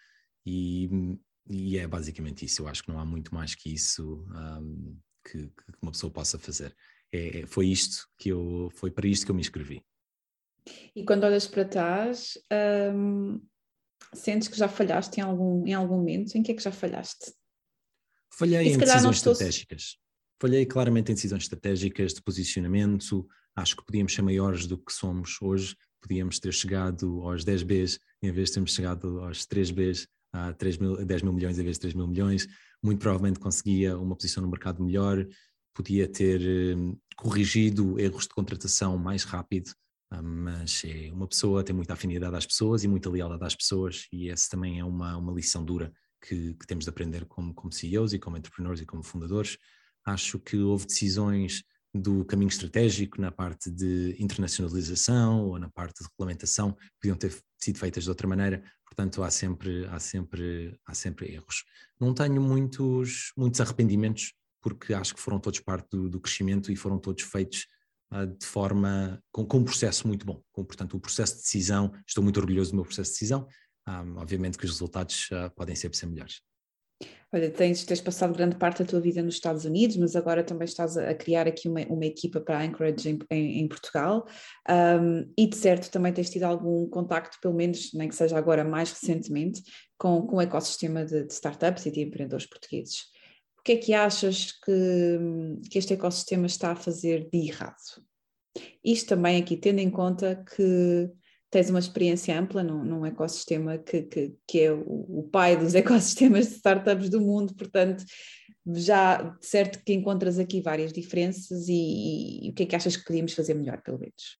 [0.44, 0.90] E,
[1.49, 2.62] e é basicamente isso.
[2.62, 6.40] Eu acho que não há muito mais que isso um, que, que, uma pessoa possa
[6.40, 6.75] fazer.
[7.12, 9.81] É, é, foi isto que eu, foi para isto que eu me inscrevi.
[10.92, 12.37] E quando olhas para trás,
[12.92, 13.40] um,
[14.15, 16.35] Sentes que já falhaste em algum, em algum momento?
[16.37, 17.33] Em que é que já falhaste?
[18.33, 19.33] Falhei em decisões estou...
[19.33, 19.97] estratégicas.
[20.41, 23.27] Falhei claramente em decisões estratégicas de posicionamento.
[23.55, 25.75] Acho que podíamos ser maiores do que somos hoje.
[26.01, 30.53] Podíamos ter chegado aos 10 Bs em vez de termos chegado aos 3 Bs, a
[30.53, 32.47] 3 mil, 10 mil milhões em vez de 3 mil milhões.
[32.83, 35.27] Muito provavelmente conseguia uma posição no mercado melhor.
[35.75, 39.71] Podia ter eh, corrigido erros de contratação mais rápido
[40.23, 44.31] mas é, uma pessoa tem muita afinidade às pessoas e muita lealdade às pessoas, e
[44.31, 48.12] essa também é uma, uma lição dura que, que temos de aprender como, como CEOs
[48.12, 49.59] e como entrepreneurs e como fundadores.
[50.05, 56.09] Acho que houve decisões do caminho estratégico na parte de internacionalização ou na parte de
[56.09, 60.95] regulamentação que podiam ter sido feitas de outra maneira, portanto há sempre, há sempre, há
[60.95, 61.64] sempre erros.
[61.99, 66.77] Não tenho muitos, muitos arrependimentos, porque acho que foram todos parte do, do crescimento e
[66.77, 67.66] foram todos feitos
[68.38, 70.40] de forma, com, com, um processo muito bom.
[70.53, 73.49] Com, portanto, o processo de decisão, estou muito orgulhoso do meu processo de decisão.
[73.88, 76.40] Um, obviamente que os resultados uh, podem sempre ser melhores.
[77.33, 80.64] Olha, tens, tens passado grande parte da tua vida nos Estados Unidos, mas agora também
[80.64, 84.27] estás a, a criar aqui uma, uma, equipa para a Anchorage em, em, em Portugal
[84.69, 88.64] um, e de certo também tens tido algum contacto, pelo menos nem que seja agora
[88.64, 89.62] mais recentemente,
[89.99, 93.16] com, com o ecossistema de, de startups e de empreendedores portugueses.
[93.67, 95.19] Que é que achas que,
[95.69, 97.75] que este ecossistema está a fazer de errado?
[98.85, 101.11] Isto também aqui tendo em conta que
[101.51, 106.47] tens uma experiência ampla num, num ecossistema que, que, que é o, pai dos ecossistemas
[106.47, 108.05] de startups do mundo, portanto,
[108.73, 112.97] já certo que encontras aqui várias diferenças e, e, e o que é que achas
[112.97, 114.39] que podíamos fazer melhor, pelo menos?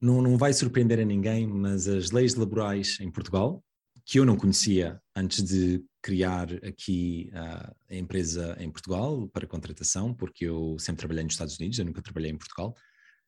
[0.00, 3.62] Não, não vai surpreender a ninguém, mas as leis laborais em Portugal,
[4.06, 10.12] que eu não conhecia antes de criar aqui uh, a empresa em Portugal para contratação,
[10.12, 12.76] porque eu sempre trabalhei nos Estados Unidos, eu nunca trabalhei em Portugal,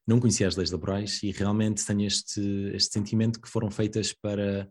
[0.07, 2.41] não conhecia as leis laborais e realmente tenho este,
[2.75, 4.69] este sentimento que foram feitas para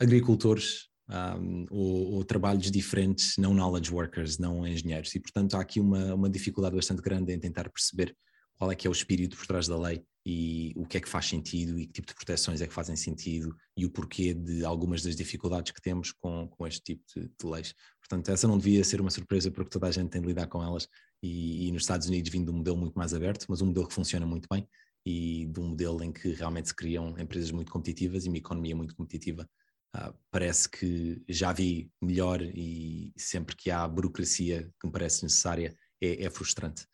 [0.00, 5.14] agricultores um, ou, ou, trabalhos diferentes, não knowledge workers, não engenheiros.
[5.14, 8.16] E, portanto, há aqui uma, uma dificuldade bastante grande em tentar perceber
[8.60, 11.08] qual é que é o espírito por trás da lei e o que é que
[11.08, 14.62] faz sentido e que tipo de proteções é que fazem sentido e o porquê de
[14.66, 17.74] algumas das dificuldades que temos com, com este tipo de, de leis.
[18.00, 20.62] Portanto, essa não devia ser uma surpresa porque toda a gente tem de lidar com
[20.62, 20.86] elas
[21.22, 23.88] e, e nos Estados Unidos vindo de um modelo muito mais aberto, mas um modelo
[23.88, 24.68] que funciona muito bem
[25.06, 28.76] e de um modelo em que realmente se criam empresas muito competitivas e uma economia
[28.76, 29.48] muito competitiva.
[29.96, 35.74] Uh, parece que já vi melhor e sempre que há burocracia que me parece necessária
[35.98, 36.89] é, é frustrante.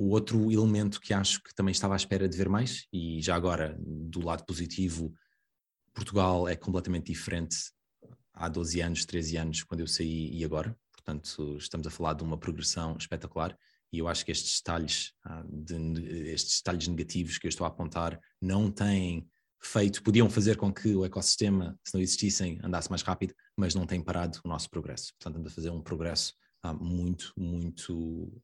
[0.00, 3.36] O outro elemento que acho que também estava à espera de ver mais, e já
[3.36, 5.12] agora do lado positivo,
[5.92, 7.58] Portugal é completamente diferente
[8.32, 10.74] há 12 anos, 13 anos, quando eu saí e agora.
[10.90, 13.54] Portanto, estamos a falar de uma progressão espetacular
[13.92, 17.68] e eu acho que estes detalhes, ah, de, estes detalhes negativos que eu estou a
[17.68, 19.28] apontar não têm
[19.62, 23.86] feito, podiam fazer com que o ecossistema, se não existissem, andasse mais rápido, mas não
[23.86, 25.12] tem parado o nosso progresso.
[25.18, 26.32] Portanto, estamos a fazer um progresso
[26.62, 28.42] ah, muito, muito,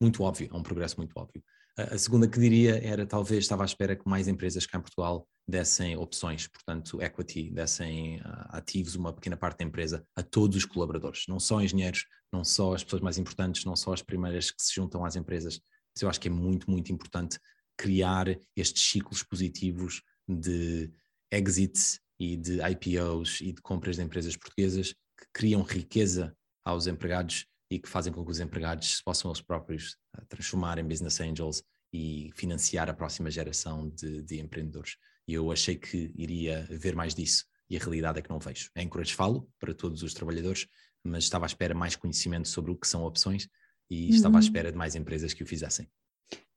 [0.00, 1.42] muito óbvio, é um progresso muito óbvio.
[1.76, 5.28] A segunda que diria era talvez estava à espera que mais empresas cá em Portugal
[5.46, 10.64] dessem opções, portanto, equity, dessem uh, ativos, uma pequena parte da empresa, a todos os
[10.64, 14.62] colaboradores, não só engenheiros, não só as pessoas mais importantes, não só as primeiras que
[14.62, 15.60] se juntam às empresas.
[15.94, 17.38] Mas eu acho que é muito, muito importante
[17.76, 20.90] criar estes ciclos positivos de
[21.30, 27.46] exits e de IPOs e de compras de empresas portuguesas que criam riqueza aos empregados
[27.70, 31.20] e que fazem com que os empregados se possam os próprios eh, transformar em business
[31.20, 34.96] angels e financiar a próxima geração de, de empreendedores.
[35.26, 38.70] E eu achei que iria ver mais disso e a realidade é que não vejo.
[38.74, 40.66] É encourage falo para todos os trabalhadores,
[41.02, 43.48] mas estava à espera mais conhecimento sobre o que são opções
[43.90, 44.14] e uhum.
[44.14, 44.44] estava à uhum.
[44.44, 45.88] espera de mais empresas que o fizessem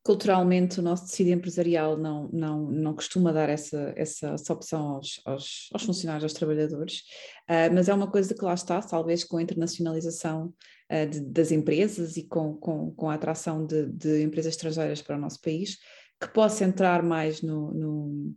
[0.02, 5.20] culturalmente o nosso tecido empresarial não, não, não costuma dar essa, essa, essa opção aos,
[5.24, 7.00] aos, aos, funcionários, aos trabalhadores,
[7.48, 10.54] uh, mas é uma coisa que lá está, talvez com a internacionalização
[10.90, 15.16] uh, de, das empresas e com, com, com a atração de, de, empresas estrangeiras para
[15.16, 15.76] o nosso país,
[16.20, 18.34] que possa entrar mais no, no,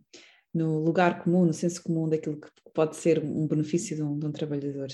[0.54, 4.26] no lugar comum, no senso comum daquilo que pode ser um benefício de um, de
[4.26, 4.88] um trabalhador.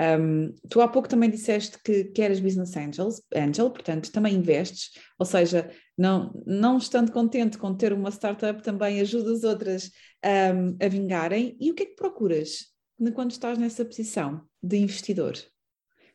[0.00, 4.90] Um, tu há pouco também disseste que, que eras business angels, angel, portanto também investes,
[5.18, 9.90] ou seja, não, não estando contente com ter uma startup, também ajudas outras
[10.24, 11.56] um, a vingarem.
[11.60, 12.66] E o que é que procuras
[13.14, 15.34] quando estás nessa posição de investidor?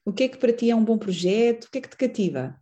[0.03, 1.65] O que é que para ti é um bom projeto?
[1.65, 2.55] O que é que te cativa?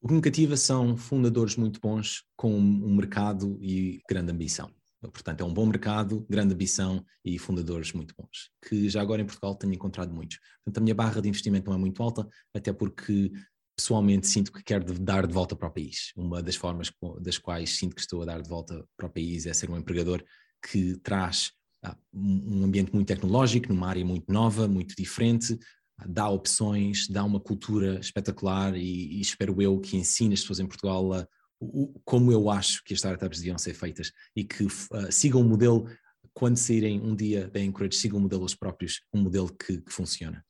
[0.00, 4.70] O que me cativa são fundadores muito bons com um mercado e grande ambição.
[5.00, 9.26] Portanto, é um bom mercado, grande ambição e fundadores muito bons, que já agora em
[9.26, 10.38] Portugal tenho encontrado muitos.
[10.64, 13.30] Portanto, a minha barra de investimento não é muito alta, até porque
[13.76, 16.12] pessoalmente sinto que quero dar de volta para o país.
[16.16, 19.46] Uma das formas das quais sinto que estou a dar de volta para o país
[19.46, 20.22] é ser um empregador
[20.68, 21.52] que traz
[21.84, 25.56] ah, um ambiente muito tecnológico, numa área muito nova, muito diferente,
[26.06, 30.66] dá opções, dá uma cultura espetacular e, e espero eu que ensine as pessoas em
[30.66, 31.26] Portugal a
[32.04, 35.90] como eu acho que as startups deviam ser feitas e que uh, sigam o modelo,
[36.32, 39.92] quando saírem um dia da Encourage, sigam o modelo os próprios, um modelo que, que
[39.92, 40.44] funciona.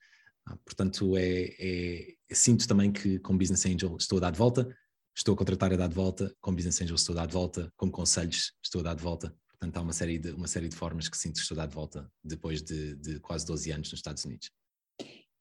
[0.49, 4.69] Uh, portanto, é, é, sinto também que com Business Angel estou a dar de volta,
[5.17, 7.73] estou a contratar a dar de volta, com Business Angel estou a dar de volta,
[7.77, 9.35] com conselhos estou a dar de volta.
[9.49, 11.67] Portanto, há uma série de, uma série de formas que sinto que estou a dar
[11.67, 14.51] de volta depois de, de quase 12 anos nos Estados Unidos.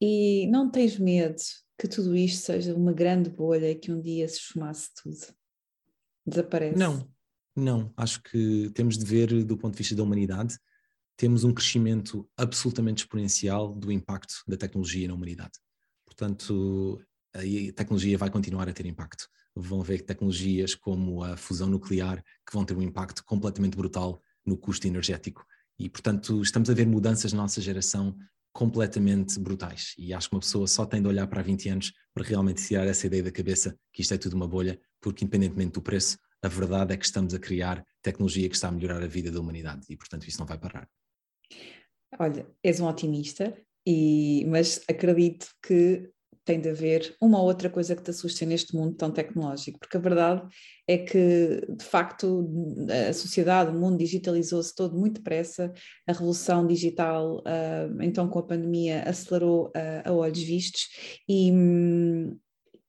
[0.01, 1.35] E não tens medo
[1.79, 5.36] que tudo isto seja uma grande bolha e que um dia se esfumasse tudo?
[6.27, 6.77] Desaparece?
[6.77, 7.07] Não,
[7.55, 7.93] não.
[7.95, 10.57] Acho que temos de ver do ponto de vista da humanidade,
[11.15, 15.53] temos um crescimento absolutamente exponencial do impacto da tecnologia na humanidade.
[16.05, 17.01] Portanto,
[17.33, 17.39] a
[17.73, 19.27] tecnologia vai continuar a ter impacto.
[19.55, 24.57] Vão haver tecnologias como a fusão nuclear que vão ter um impacto completamente brutal no
[24.57, 25.45] custo energético.
[25.79, 28.15] E, portanto, estamos a ver mudanças na nossa geração
[28.51, 29.93] completamente brutais.
[29.97, 32.87] E acho que uma pessoa só tem de olhar para 20 anos para realmente tirar
[32.87, 36.47] essa ideia da cabeça que isto é tudo uma bolha, porque independentemente do preço, a
[36.47, 39.85] verdade é que estamos a criar tecnologia que está a melhorar a vida da humanidade
[39.89, 40.87] e, portanto, isso não vai parar.
[42.19, 46.09] Olha, és um otimista, e, mas acredito que
[46.47, 49.97] tem de haver uma ou outra coisa que te assuste neste mundo tão tecnológico, porque
[49.97, 50.47] a verdade
[50.87, 52.49] é que, de facto,
[53.09, 55.73] a sociedade, o mundo digitalizou-se todo muito depressa,
[56.07, 60.87] a revolução digital, uh, então com a pandemia, acelerou uh, a olhos vistos
[61.27, 62.39] e, hum,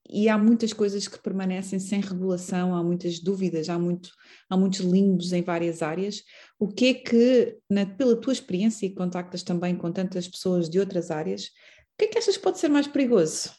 [0.09, 4.11] e há muitas coisas que permanecem sem regulação, há muitas dúvidas, há, muito,
[4.49, 6.23] há muitos limbos em várias áreas.
[6.59, 10.81] O que é que, na, pela tua experiência e contactas também com tantas pessoas de
[10.81, 13.51] outras áreas, o que é que achas que pode ser mais perigoso?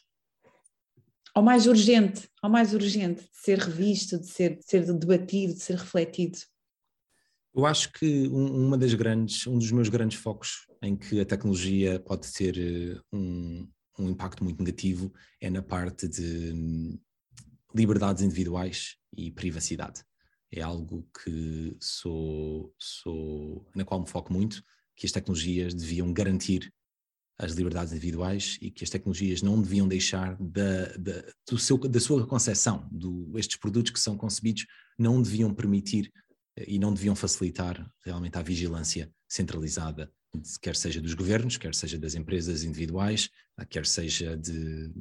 [1.36, 5.60] Ou mais urgente, ou mais urgente de ser revisto, de ser, de ser debatido, de
[5.60, 6.38] ser refletido?
[7.54, 12.00] Eu acho que uma das grandes, um dos meus grandes focos em que a tecnologia
[12.00, 13.68] pode ter eh, um,
[14.02, 16.98] um impacto muito negativo é na parte de hum,
[17.74, 20.02] liberdades individuais e privacidade.
[20.52, 24.62] É algo que sou, sou, na qual me foco muito,
[24.96, 26.72] que as tecnologias deviam garantir
[27.38, 31.98] as liberdades individuais e que as tecnologias não deviam deixar da, da, do seu, da
[31.98, 34.66] sua concepção, do, estes produtos que são concebidos
[34.98, 36.12] não deviam permitir
[36.56, 40.12] eh, e não deviam facilitar realmente a vigilância centralizada
[40.60, 44.92] quer seja dos governos, quer seja das empresas individuais, ah, quer seja de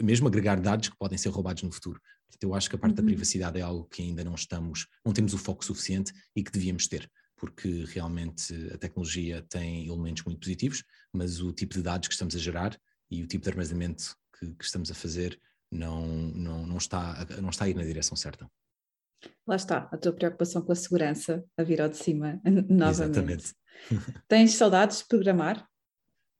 [0.00, 2.00] mesmo agregar dados que podem ser roubados no futuro.
[2.26, 3.04] Portanto, eu acho que a parte uhum.
[3.04, 6.52] da privacidade é algo que ainda não estamos, não temos o foco suficiente e que
[6.52, 12.08] devíamos ter, porque realmente a tecnologia tem elementos muito positivos, mas o tipo de dados
[12.08, 12.78] que estamos a gerar
[13.10, 15.38] e o tipo de armazenamento que, que estamos a fazer
[15.70, 18.48] não, não, não, está, não está a ir na direção certa.
[19.46, 22.90] Lá está, a tua preocupação com a segurança a vir ao de cima novamente.
[22.90, 23.54] Exatamente.
[24.28, 25.66] Tens saudades de programar?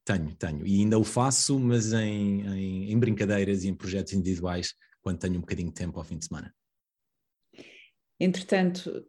[0.05, 0.67] Tenho, tenho.
[0.67, 4.73] E ainda o faço, mas em, em, em brincadeiras e em projetos individuais,
[5.03, 6.55] quando tenho um bocadinho de tempo ao fim de semana.
[8.21, 9.07] Entretanto,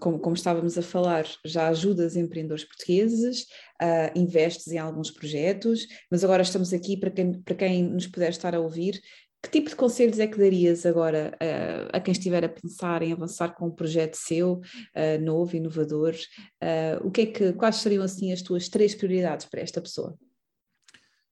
[0.00, 3.42] como, como, estávamos a falar, já ajudas empreendedores portugueses,
[3.80, 8.30] uh, investes em alguns projetos, mas agora estamos aqui para quem, para quem nos puder
[8.30, 9.00] estar a ouvir
[9.42, 13.12] que tipo de conselhos é que darias agora uh, a quem estiver a pensar em
[13.12, 16.14] avançar com um projeto seu, uh, novo, inovador?
[16.62, 20.16] Uh, o que é que, quais seriam assim as tuas três prioridades para esta pessoa?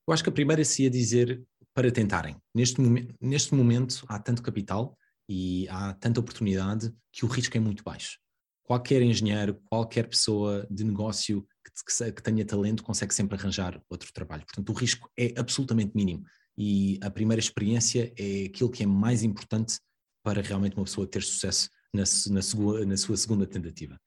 [0.07, 1.43] Eu acho que a primeira seria dizer
[1.73, 2.35] para tentarem.
[2.53, 4.97] Neste, momen neste momento há tanto capital
[5.29, 8.17] e há tanta oportunidade que o risco é muito baixo.
[8.63, 14.11] Qualquer engenheiro, qualquer pessoa de negócio que, que, que tenha talento consegue sempre arranjar outro
[14.11, 14.43] trabalho.
[14.45, 16.23] Portanto, o risco é absolutamente mínimo
[16.59, 19.79] e a primeira experiência é aquilo que é mais importante
[20.21, 23.97] para realmente uma pessoa ter sucesso na, na, na sua segunda tentativa.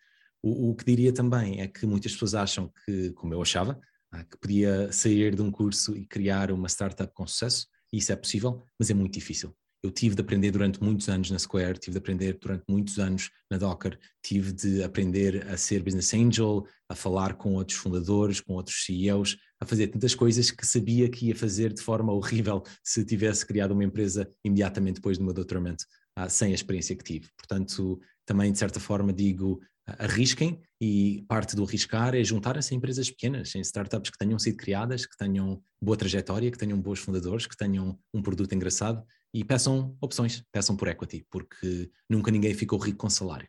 [0.42, 3.80] O, o, que diria também é que muitas pessoas acham que, como eu achava,
[4.11, 8.12] ah, que podia sair de um curso e criar uma startup com sucesso, e isso
[8.12, 11.78] é possível, mas é muito difícil eu tive de aprender durante muitos anos na Square,
[11.78, 16.64] tive de aprender durante muitos anos na Docker, tive de aprender a ser business angel,
[16.88, 21.28] a falar com outros fundadores, com outros CEOs, a fazer tantas coisas que sabia que
[21.28, 25.84] ia fazer de forma horrível se tivesse criado uma empresa imediatamente depois do meu doutoramento,
[26.18, 27.28] uh, sem a experiência que tive.
[27.36, 33.08] Portanto, também de certa forma digo, arrisquem e parte do arriscar é juntarem-se a empresas
[33.08, 37.46] pequenas, em startups que tenham sido criadas, que tenham boa trajetória, que tenham bons fundadores,
[37.46, 42.80] que tenham um produto engraçado e peçam opções, peçam por equity, porque nunca ninguém ficou
[42.80, 43.48] rico com salário.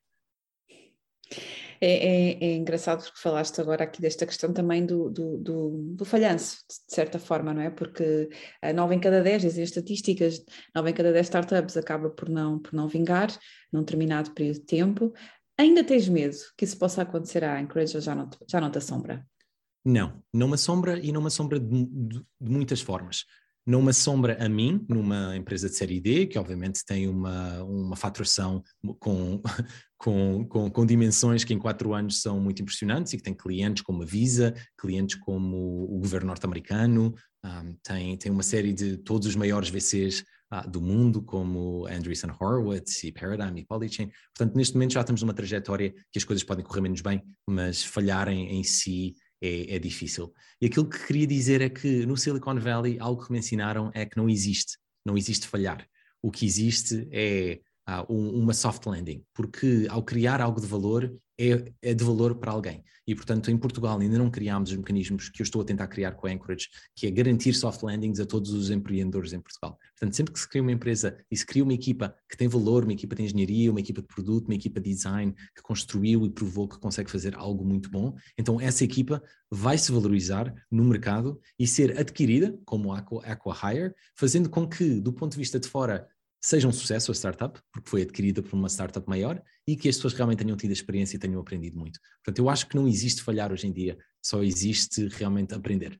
[1.85, 6.05] É, é, é, engraçado porque falaste agora aqui desta questão também do, do, do, do
[6.05, 7.69] falhanço, de certa forma, não é?
[7.69, 8.29] Porque
[8.61, 10.41] a 9 em cada 10, dizem estatísticas,
[10.73, 13.37] 9 em cada 10 startups acaba por não, por não vingar
[13.69, 15.13] num determinado período de tempo.
[15.57, 18.77] Ainda tens medo que isso possa acontecer à Encourage ou já não, já não te
[18.77, 19.27] assombra?
[19.83, 23.25] Não, não me assombra e não me assombra de, de, de muitas formas
[23.65, 27.95] não me assombra a mim, numa empresa de série D, que obviamente tem uma, uma
[27.95, 28.61] faturação
[28.99, 29.41] com,
[29.97, 33.83] com, com, com, dimensões que em quatro anos são muito impressionantes e que tem clientes
[33.83, 39.27] como a Visa, clientes como o governo norte-americano, um, tem, tem uma série de todos
[39.27, 44.11] os maiores VCs uh, do mundo, como Andreessen Horowitz e Paradigm e Polychain.
[44.35, 47.83] Portanto, neste momento já estamos numa trajetória que as coisas podem correr menos bem, mas
[47.83, 50.33] falharem em si é, é, difícil.
[50.61, 54.05] E aquilo que queria dizer é que no Silicon Valley algo que me ensinaram é
[54.05, 55.85] que não existe, não existe falhar.
[56.21, 57.59] O que existe é
[58.09, 62.51] um, uma soft landing, porque ao criar algo de valor, é, é, de valor para
[62.51, 62.83] alguém.
[63.07, 66.13] E, portanto, em Portugal ainda não criámos os mecanismos que eu estou a tentar criar
[66.13, 69.77] com a Anchorage, que é garantir soft landings a todos os empreendedores em Portugal.
[69.97, 72.83] Portanto, sempre que se cria uma empresa e se cria uma equipa que tem valor,
[72.83, 76.29] uma equipa de engenharia, uma equipa de produto, uma equipa de design, que construiu e
[76.29, 79.21] provou que consegue fazer algo muito bom, então essa equipa
[79.51, 85.31] vai se valorizar no mercado e ser adquirida como Aqua-Hire, fazendo com que, do ponto
[85.31, 86.07] de vista de fora,
[86.43, 89.95] seja um sucesso a startup, porque foi adquirida por uma startup maior e que as
[89.95, 91.97] pessoas realmente tenham tido experiência e tenham aprendido muito.
[92.17, 95.97] Portanto, eu acho que não existe falhar hoje em dia, só existe realmente aprender.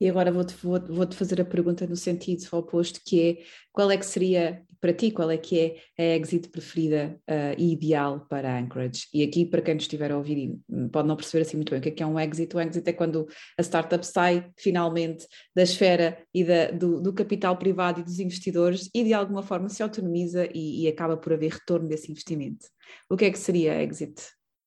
[0.00, 3.38] E agora vou-te vou, vou -te fazer a pergunta no sentido oposto, que é
[3.72, 7.72] qual é que seria, para ti, qual é que é a exit preferida uh, e
[7.72, 9.08] ideal para Anchorage?
[9.12, 10.56] E aqui, para quem nos estiver a ouvir
[10.92, 12.88] pode não perceber assim muito bem o que é, que é um exit, o exit
[12.88, 13.26] é quando
[13.58, 18.88] a startup sai finalmente da esfera e da, do, do, capital privado e dos investidores
[18.94, 22.66] e de alguma forma se autonomiza e, e acaba por haver retorno desse investimento.
[23.10, 24.20] O que é que seria a exit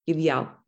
[0.05, 0.66] ideal?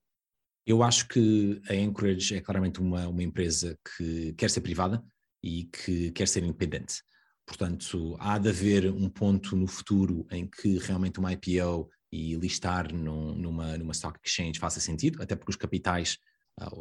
[0.70, 5.04] Eu acho que a Anchorage é claramente uma, uma empresa que quer ser privada
[5.42, 7.02] e que quer ser independente.
[7.44, 12.94] Portanto, há de haver um ponto no futuro em que realmente uma IPO e listar
[12.94, 16.20] num, numa, numa stock exchange faça sentido, até porque os capitais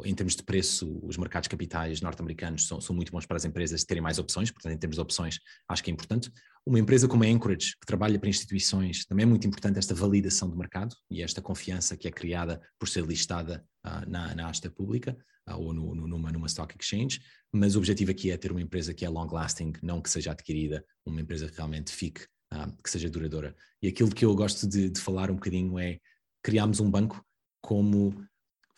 [0.03, 3.83] em termos de preço, os mercados capitais norte-americanos são, são, muito bons para as empresas
[3.83, 6.31] terem mais opções, portanto, em termos de opções, acho que é importante.
[6.65, 10.49] Uma empresa como a Anchorage, que trabalha para instituições, também é muito importante esta validação
[10.49, 14.69] do mercado e esta confiança que é criada por ser listada uh, na, na asta
[14.69, 15.17] pública
[15.49, 17.21] uh, ou no, no, numa, numa stock exchange,
[17.51, 20.83] mas o objetivo aqui é ter uma empresa que é long-lasting, não que seja adquirida,
[21.05, 22.23] uma empresa que realmente fique,
[22.53, 23.55] uh, que seja duradoura.
[23.81, 25.99] E aquilo que eu gosto de, de falar um bocadinho é
[26.43, 27.23] criarmos um banco
[27.61, 28.13] como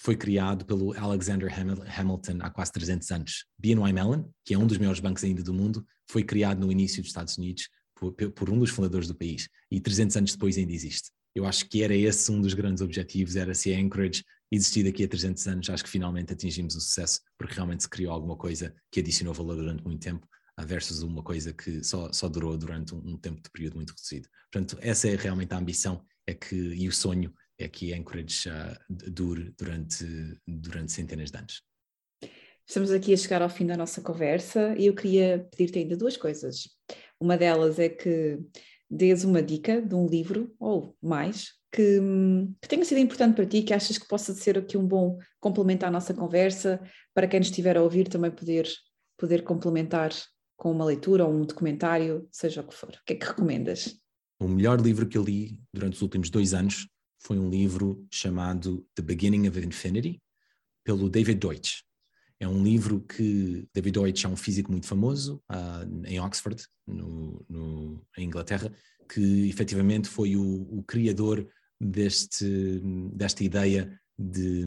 [0.03, 3.45] foi criado pelo Alexander Hamilton há quase 300 anos.
[3.59, 7.01] BNY Mellon, que é um dos maiores bancos ainda do mundo, foi criado no início
[7.01, 10.73] dos Estados Unidos por, por, um dos fundadores do país e 300 anos depois ainda
[10.73, 11.11] existe.
[11.35, 15.03] Eu acho que era esse um dos grandes objetivos, era se a Anchorage existir daqui
[15.03, 18.73] a 300 anos, acho que finalmente atingimos o sucesso, porque realmente se criou alguma coisa
[18.91, 20.27] que adicionou valor durante muito tempo,
[20.65, 24.27] versus uma coisa que só, só durou durante um, um tempo de período muito reduzido.
[24.51, 27.33] Portanto, essa é realmente a ambição é que, e o sonho
[27.63, 30.05] é que a Anchorage uh, dure durante,
[30.47, 31.61] durante centenas de anos.
[32.67, 36.15] Estamos aqui a chegar ao fim da nossa conversa e eu queria pedir-te ainda duas
[36.15, 36.69] coisas.
[37.19, 38.39] Uma delas é que
[38.89, 41.99] dês uma dica de um livro, ou mais, que,
[42.61, 45.85] que, tenha sido importante para ti, que achas que possa ser aqui um bom complemento
[45.85, 46.81] à nossa conversa,
[47.13, 48.67] para quem nos estiver a ouvir também poder,
[49.17, 50.11] poder complementar
[50.57, 52.89] com uma leitura ou um documentário, seja o que for.
[52.89, 53.97] O que é que recomendas?
[54.39, 56.87] O melhor livro que eu li durante os últimos dois anos
[57.21, 60.21] foi um livro chamado The Beginning of Infinity,
[60.83, 61.83] pelo David Deutsch.
[62.39, 67.45] É um livro que David Deutsch é um físico muito famoso uh, em Oxford, no,
[67.47, 68.73] no, em Inglaterra,
[69.07, 71.47] que efetivamente foi o, o criador
[71.79, 72.81] deste,
[73.13, 74.65] desta ideia de,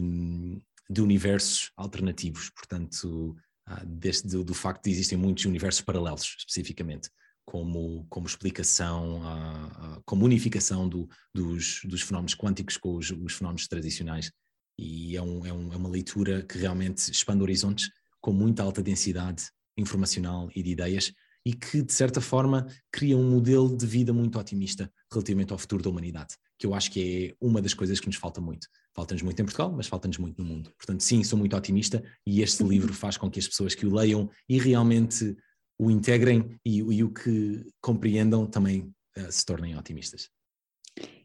[0.89, 3.35] de universos alternativos, portanto,
[3.67, 7.09] uh, deste, do, do, facto de existem muitos universos paralelos, especificamente
[7.45, 13.67] como, como explicação, uh, como unificação do, dos, dos fenómenos quânticos com os, os fenómenos
[13.67, 14.31] tradicionais.
[14.77, 17.89] E é, um, é, um, é, uma leitura que realmente expande horizontes
[18.19, 19.45] com muita alta densidade
[19.77, 21.13] informacional e de ideias
[21.45, 25.83] e que, de certa forma, cria um modelo de vida muito otimista relativamente ao futuro
[25.83, 28.67] da humanidade, que eu acho que é uma das coisas que nos falta muito.
[28.95, 30.73] Falta-nos muito em Portugal, mas falta-nos muito no mundo.
[30.75, 33.93] Portanto, sim, sou muito otimista e este livro faz com que as pessoas que o
[33.93, 35.35] leiam e realmente
[35.77, 40.29] o integrem e, e o que compreendam também uh, se tornem otimistas.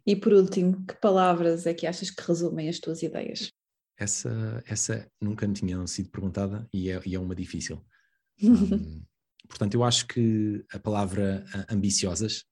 [0.07, 3.53] E por último, que palavras é que achas que resumem as tuas ideias?
[3.96, 7.84] Essa, essa nunca me tinha sido perguntada e é, e é uma difícil.
[8.42, 9.03] Um,
[9.48, 12.44] portanto, eu acho que a palavra ambiciosas,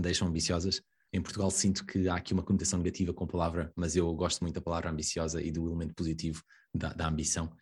[0.00, 0.82] deixam ambiciosas,
[1.12, 4.40] em Portugal sinto que há aqui uma conotação negativa com a palavra, mas eu gosto
[4.40, 6.42] muito da palavra ambiciosa e do elemento positivo
[6.74, 7.52] da, da ambição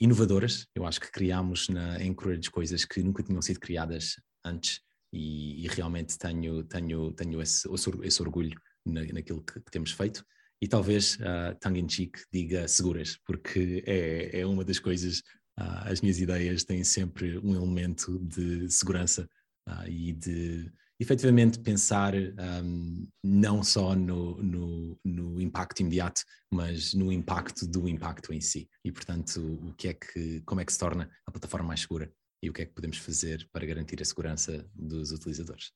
[0.00, 0.66] inovadoras.
[0.74, 4.80] Eu acho que criámos na Anchorage coisas que nunca tinham sido criadas antes
[5.12, 7.68] e, e realmente tenho, tenho, tenho esse,
[8.02, 10.24] esse orgulho na, naquilo que, que, temos feito.
[10.62, 15.20] E talvez, uh, tongue in cheek, diga seguras, porque é, é uma das coisas,
[15.58, 19.28] uh, as minhas ideias têm sempre um elemento de segurança
[19.68, 20.70] uh, e de
[21.00, 26.22] efetivamente pensar um, não só no, no, no, impacto imediato,
[26.52, 28.68] mas no impacto do impacto em si.
[28.84, 32.12] E, portanto, o que é que, como é que se torna a plataforma mais segura
[32.42, 35.72] e o que é que podemos fazer para garantir a segurança dos utilizadores.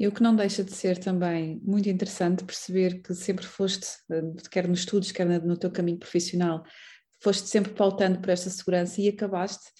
[0.00, 3.86] E o que não deixa de ser também muito interessante perceber que sempre foste,
[4.50, 6.64] quer nos estudos, quer no teu caminho profissional,
[7.20, 9.70] foste sempre pautando por esta segurança e acabaste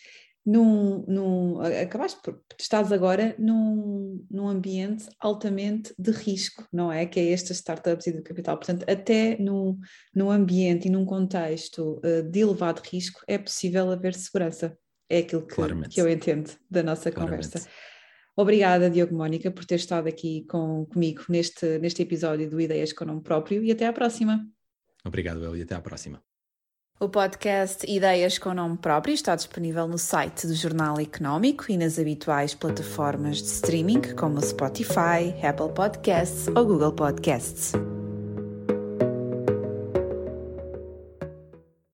[0.49, 7.05] num, num, acabaste por, estás agora num, num ambiente altamente de risco, não é?
[7.05, 8.57] Que é estas startups e do capital.
[8.57, 9.79] Portanto, até num,
[10.15, 14.75] num ambiente e num contexto uh, de elevado risco é possível haver segurança.
[15.07, 15.55] É aquilo que,
[15.91, 17.47] que eu entendo da nossa Claramente.
[17.47, 17.69] conversa.
[18.35, 23.05] Obrigada, Diogo Mónica, por ter estado aqui com, comigo neste, neste episódio do Ideias com
[23.05, 24.49] Nome Próprio e até à próxima.
[25.05, 26.23] Obrigado, El, e até à próxima.
[27.01, 31.97] O podcast Ideias com Nome Próprio está disponível no site do Jornal Económico e nas
[31.97, 37.73] habituais plataformas de streaming como Spotify, Apple Podcasts ou Google Podcasts.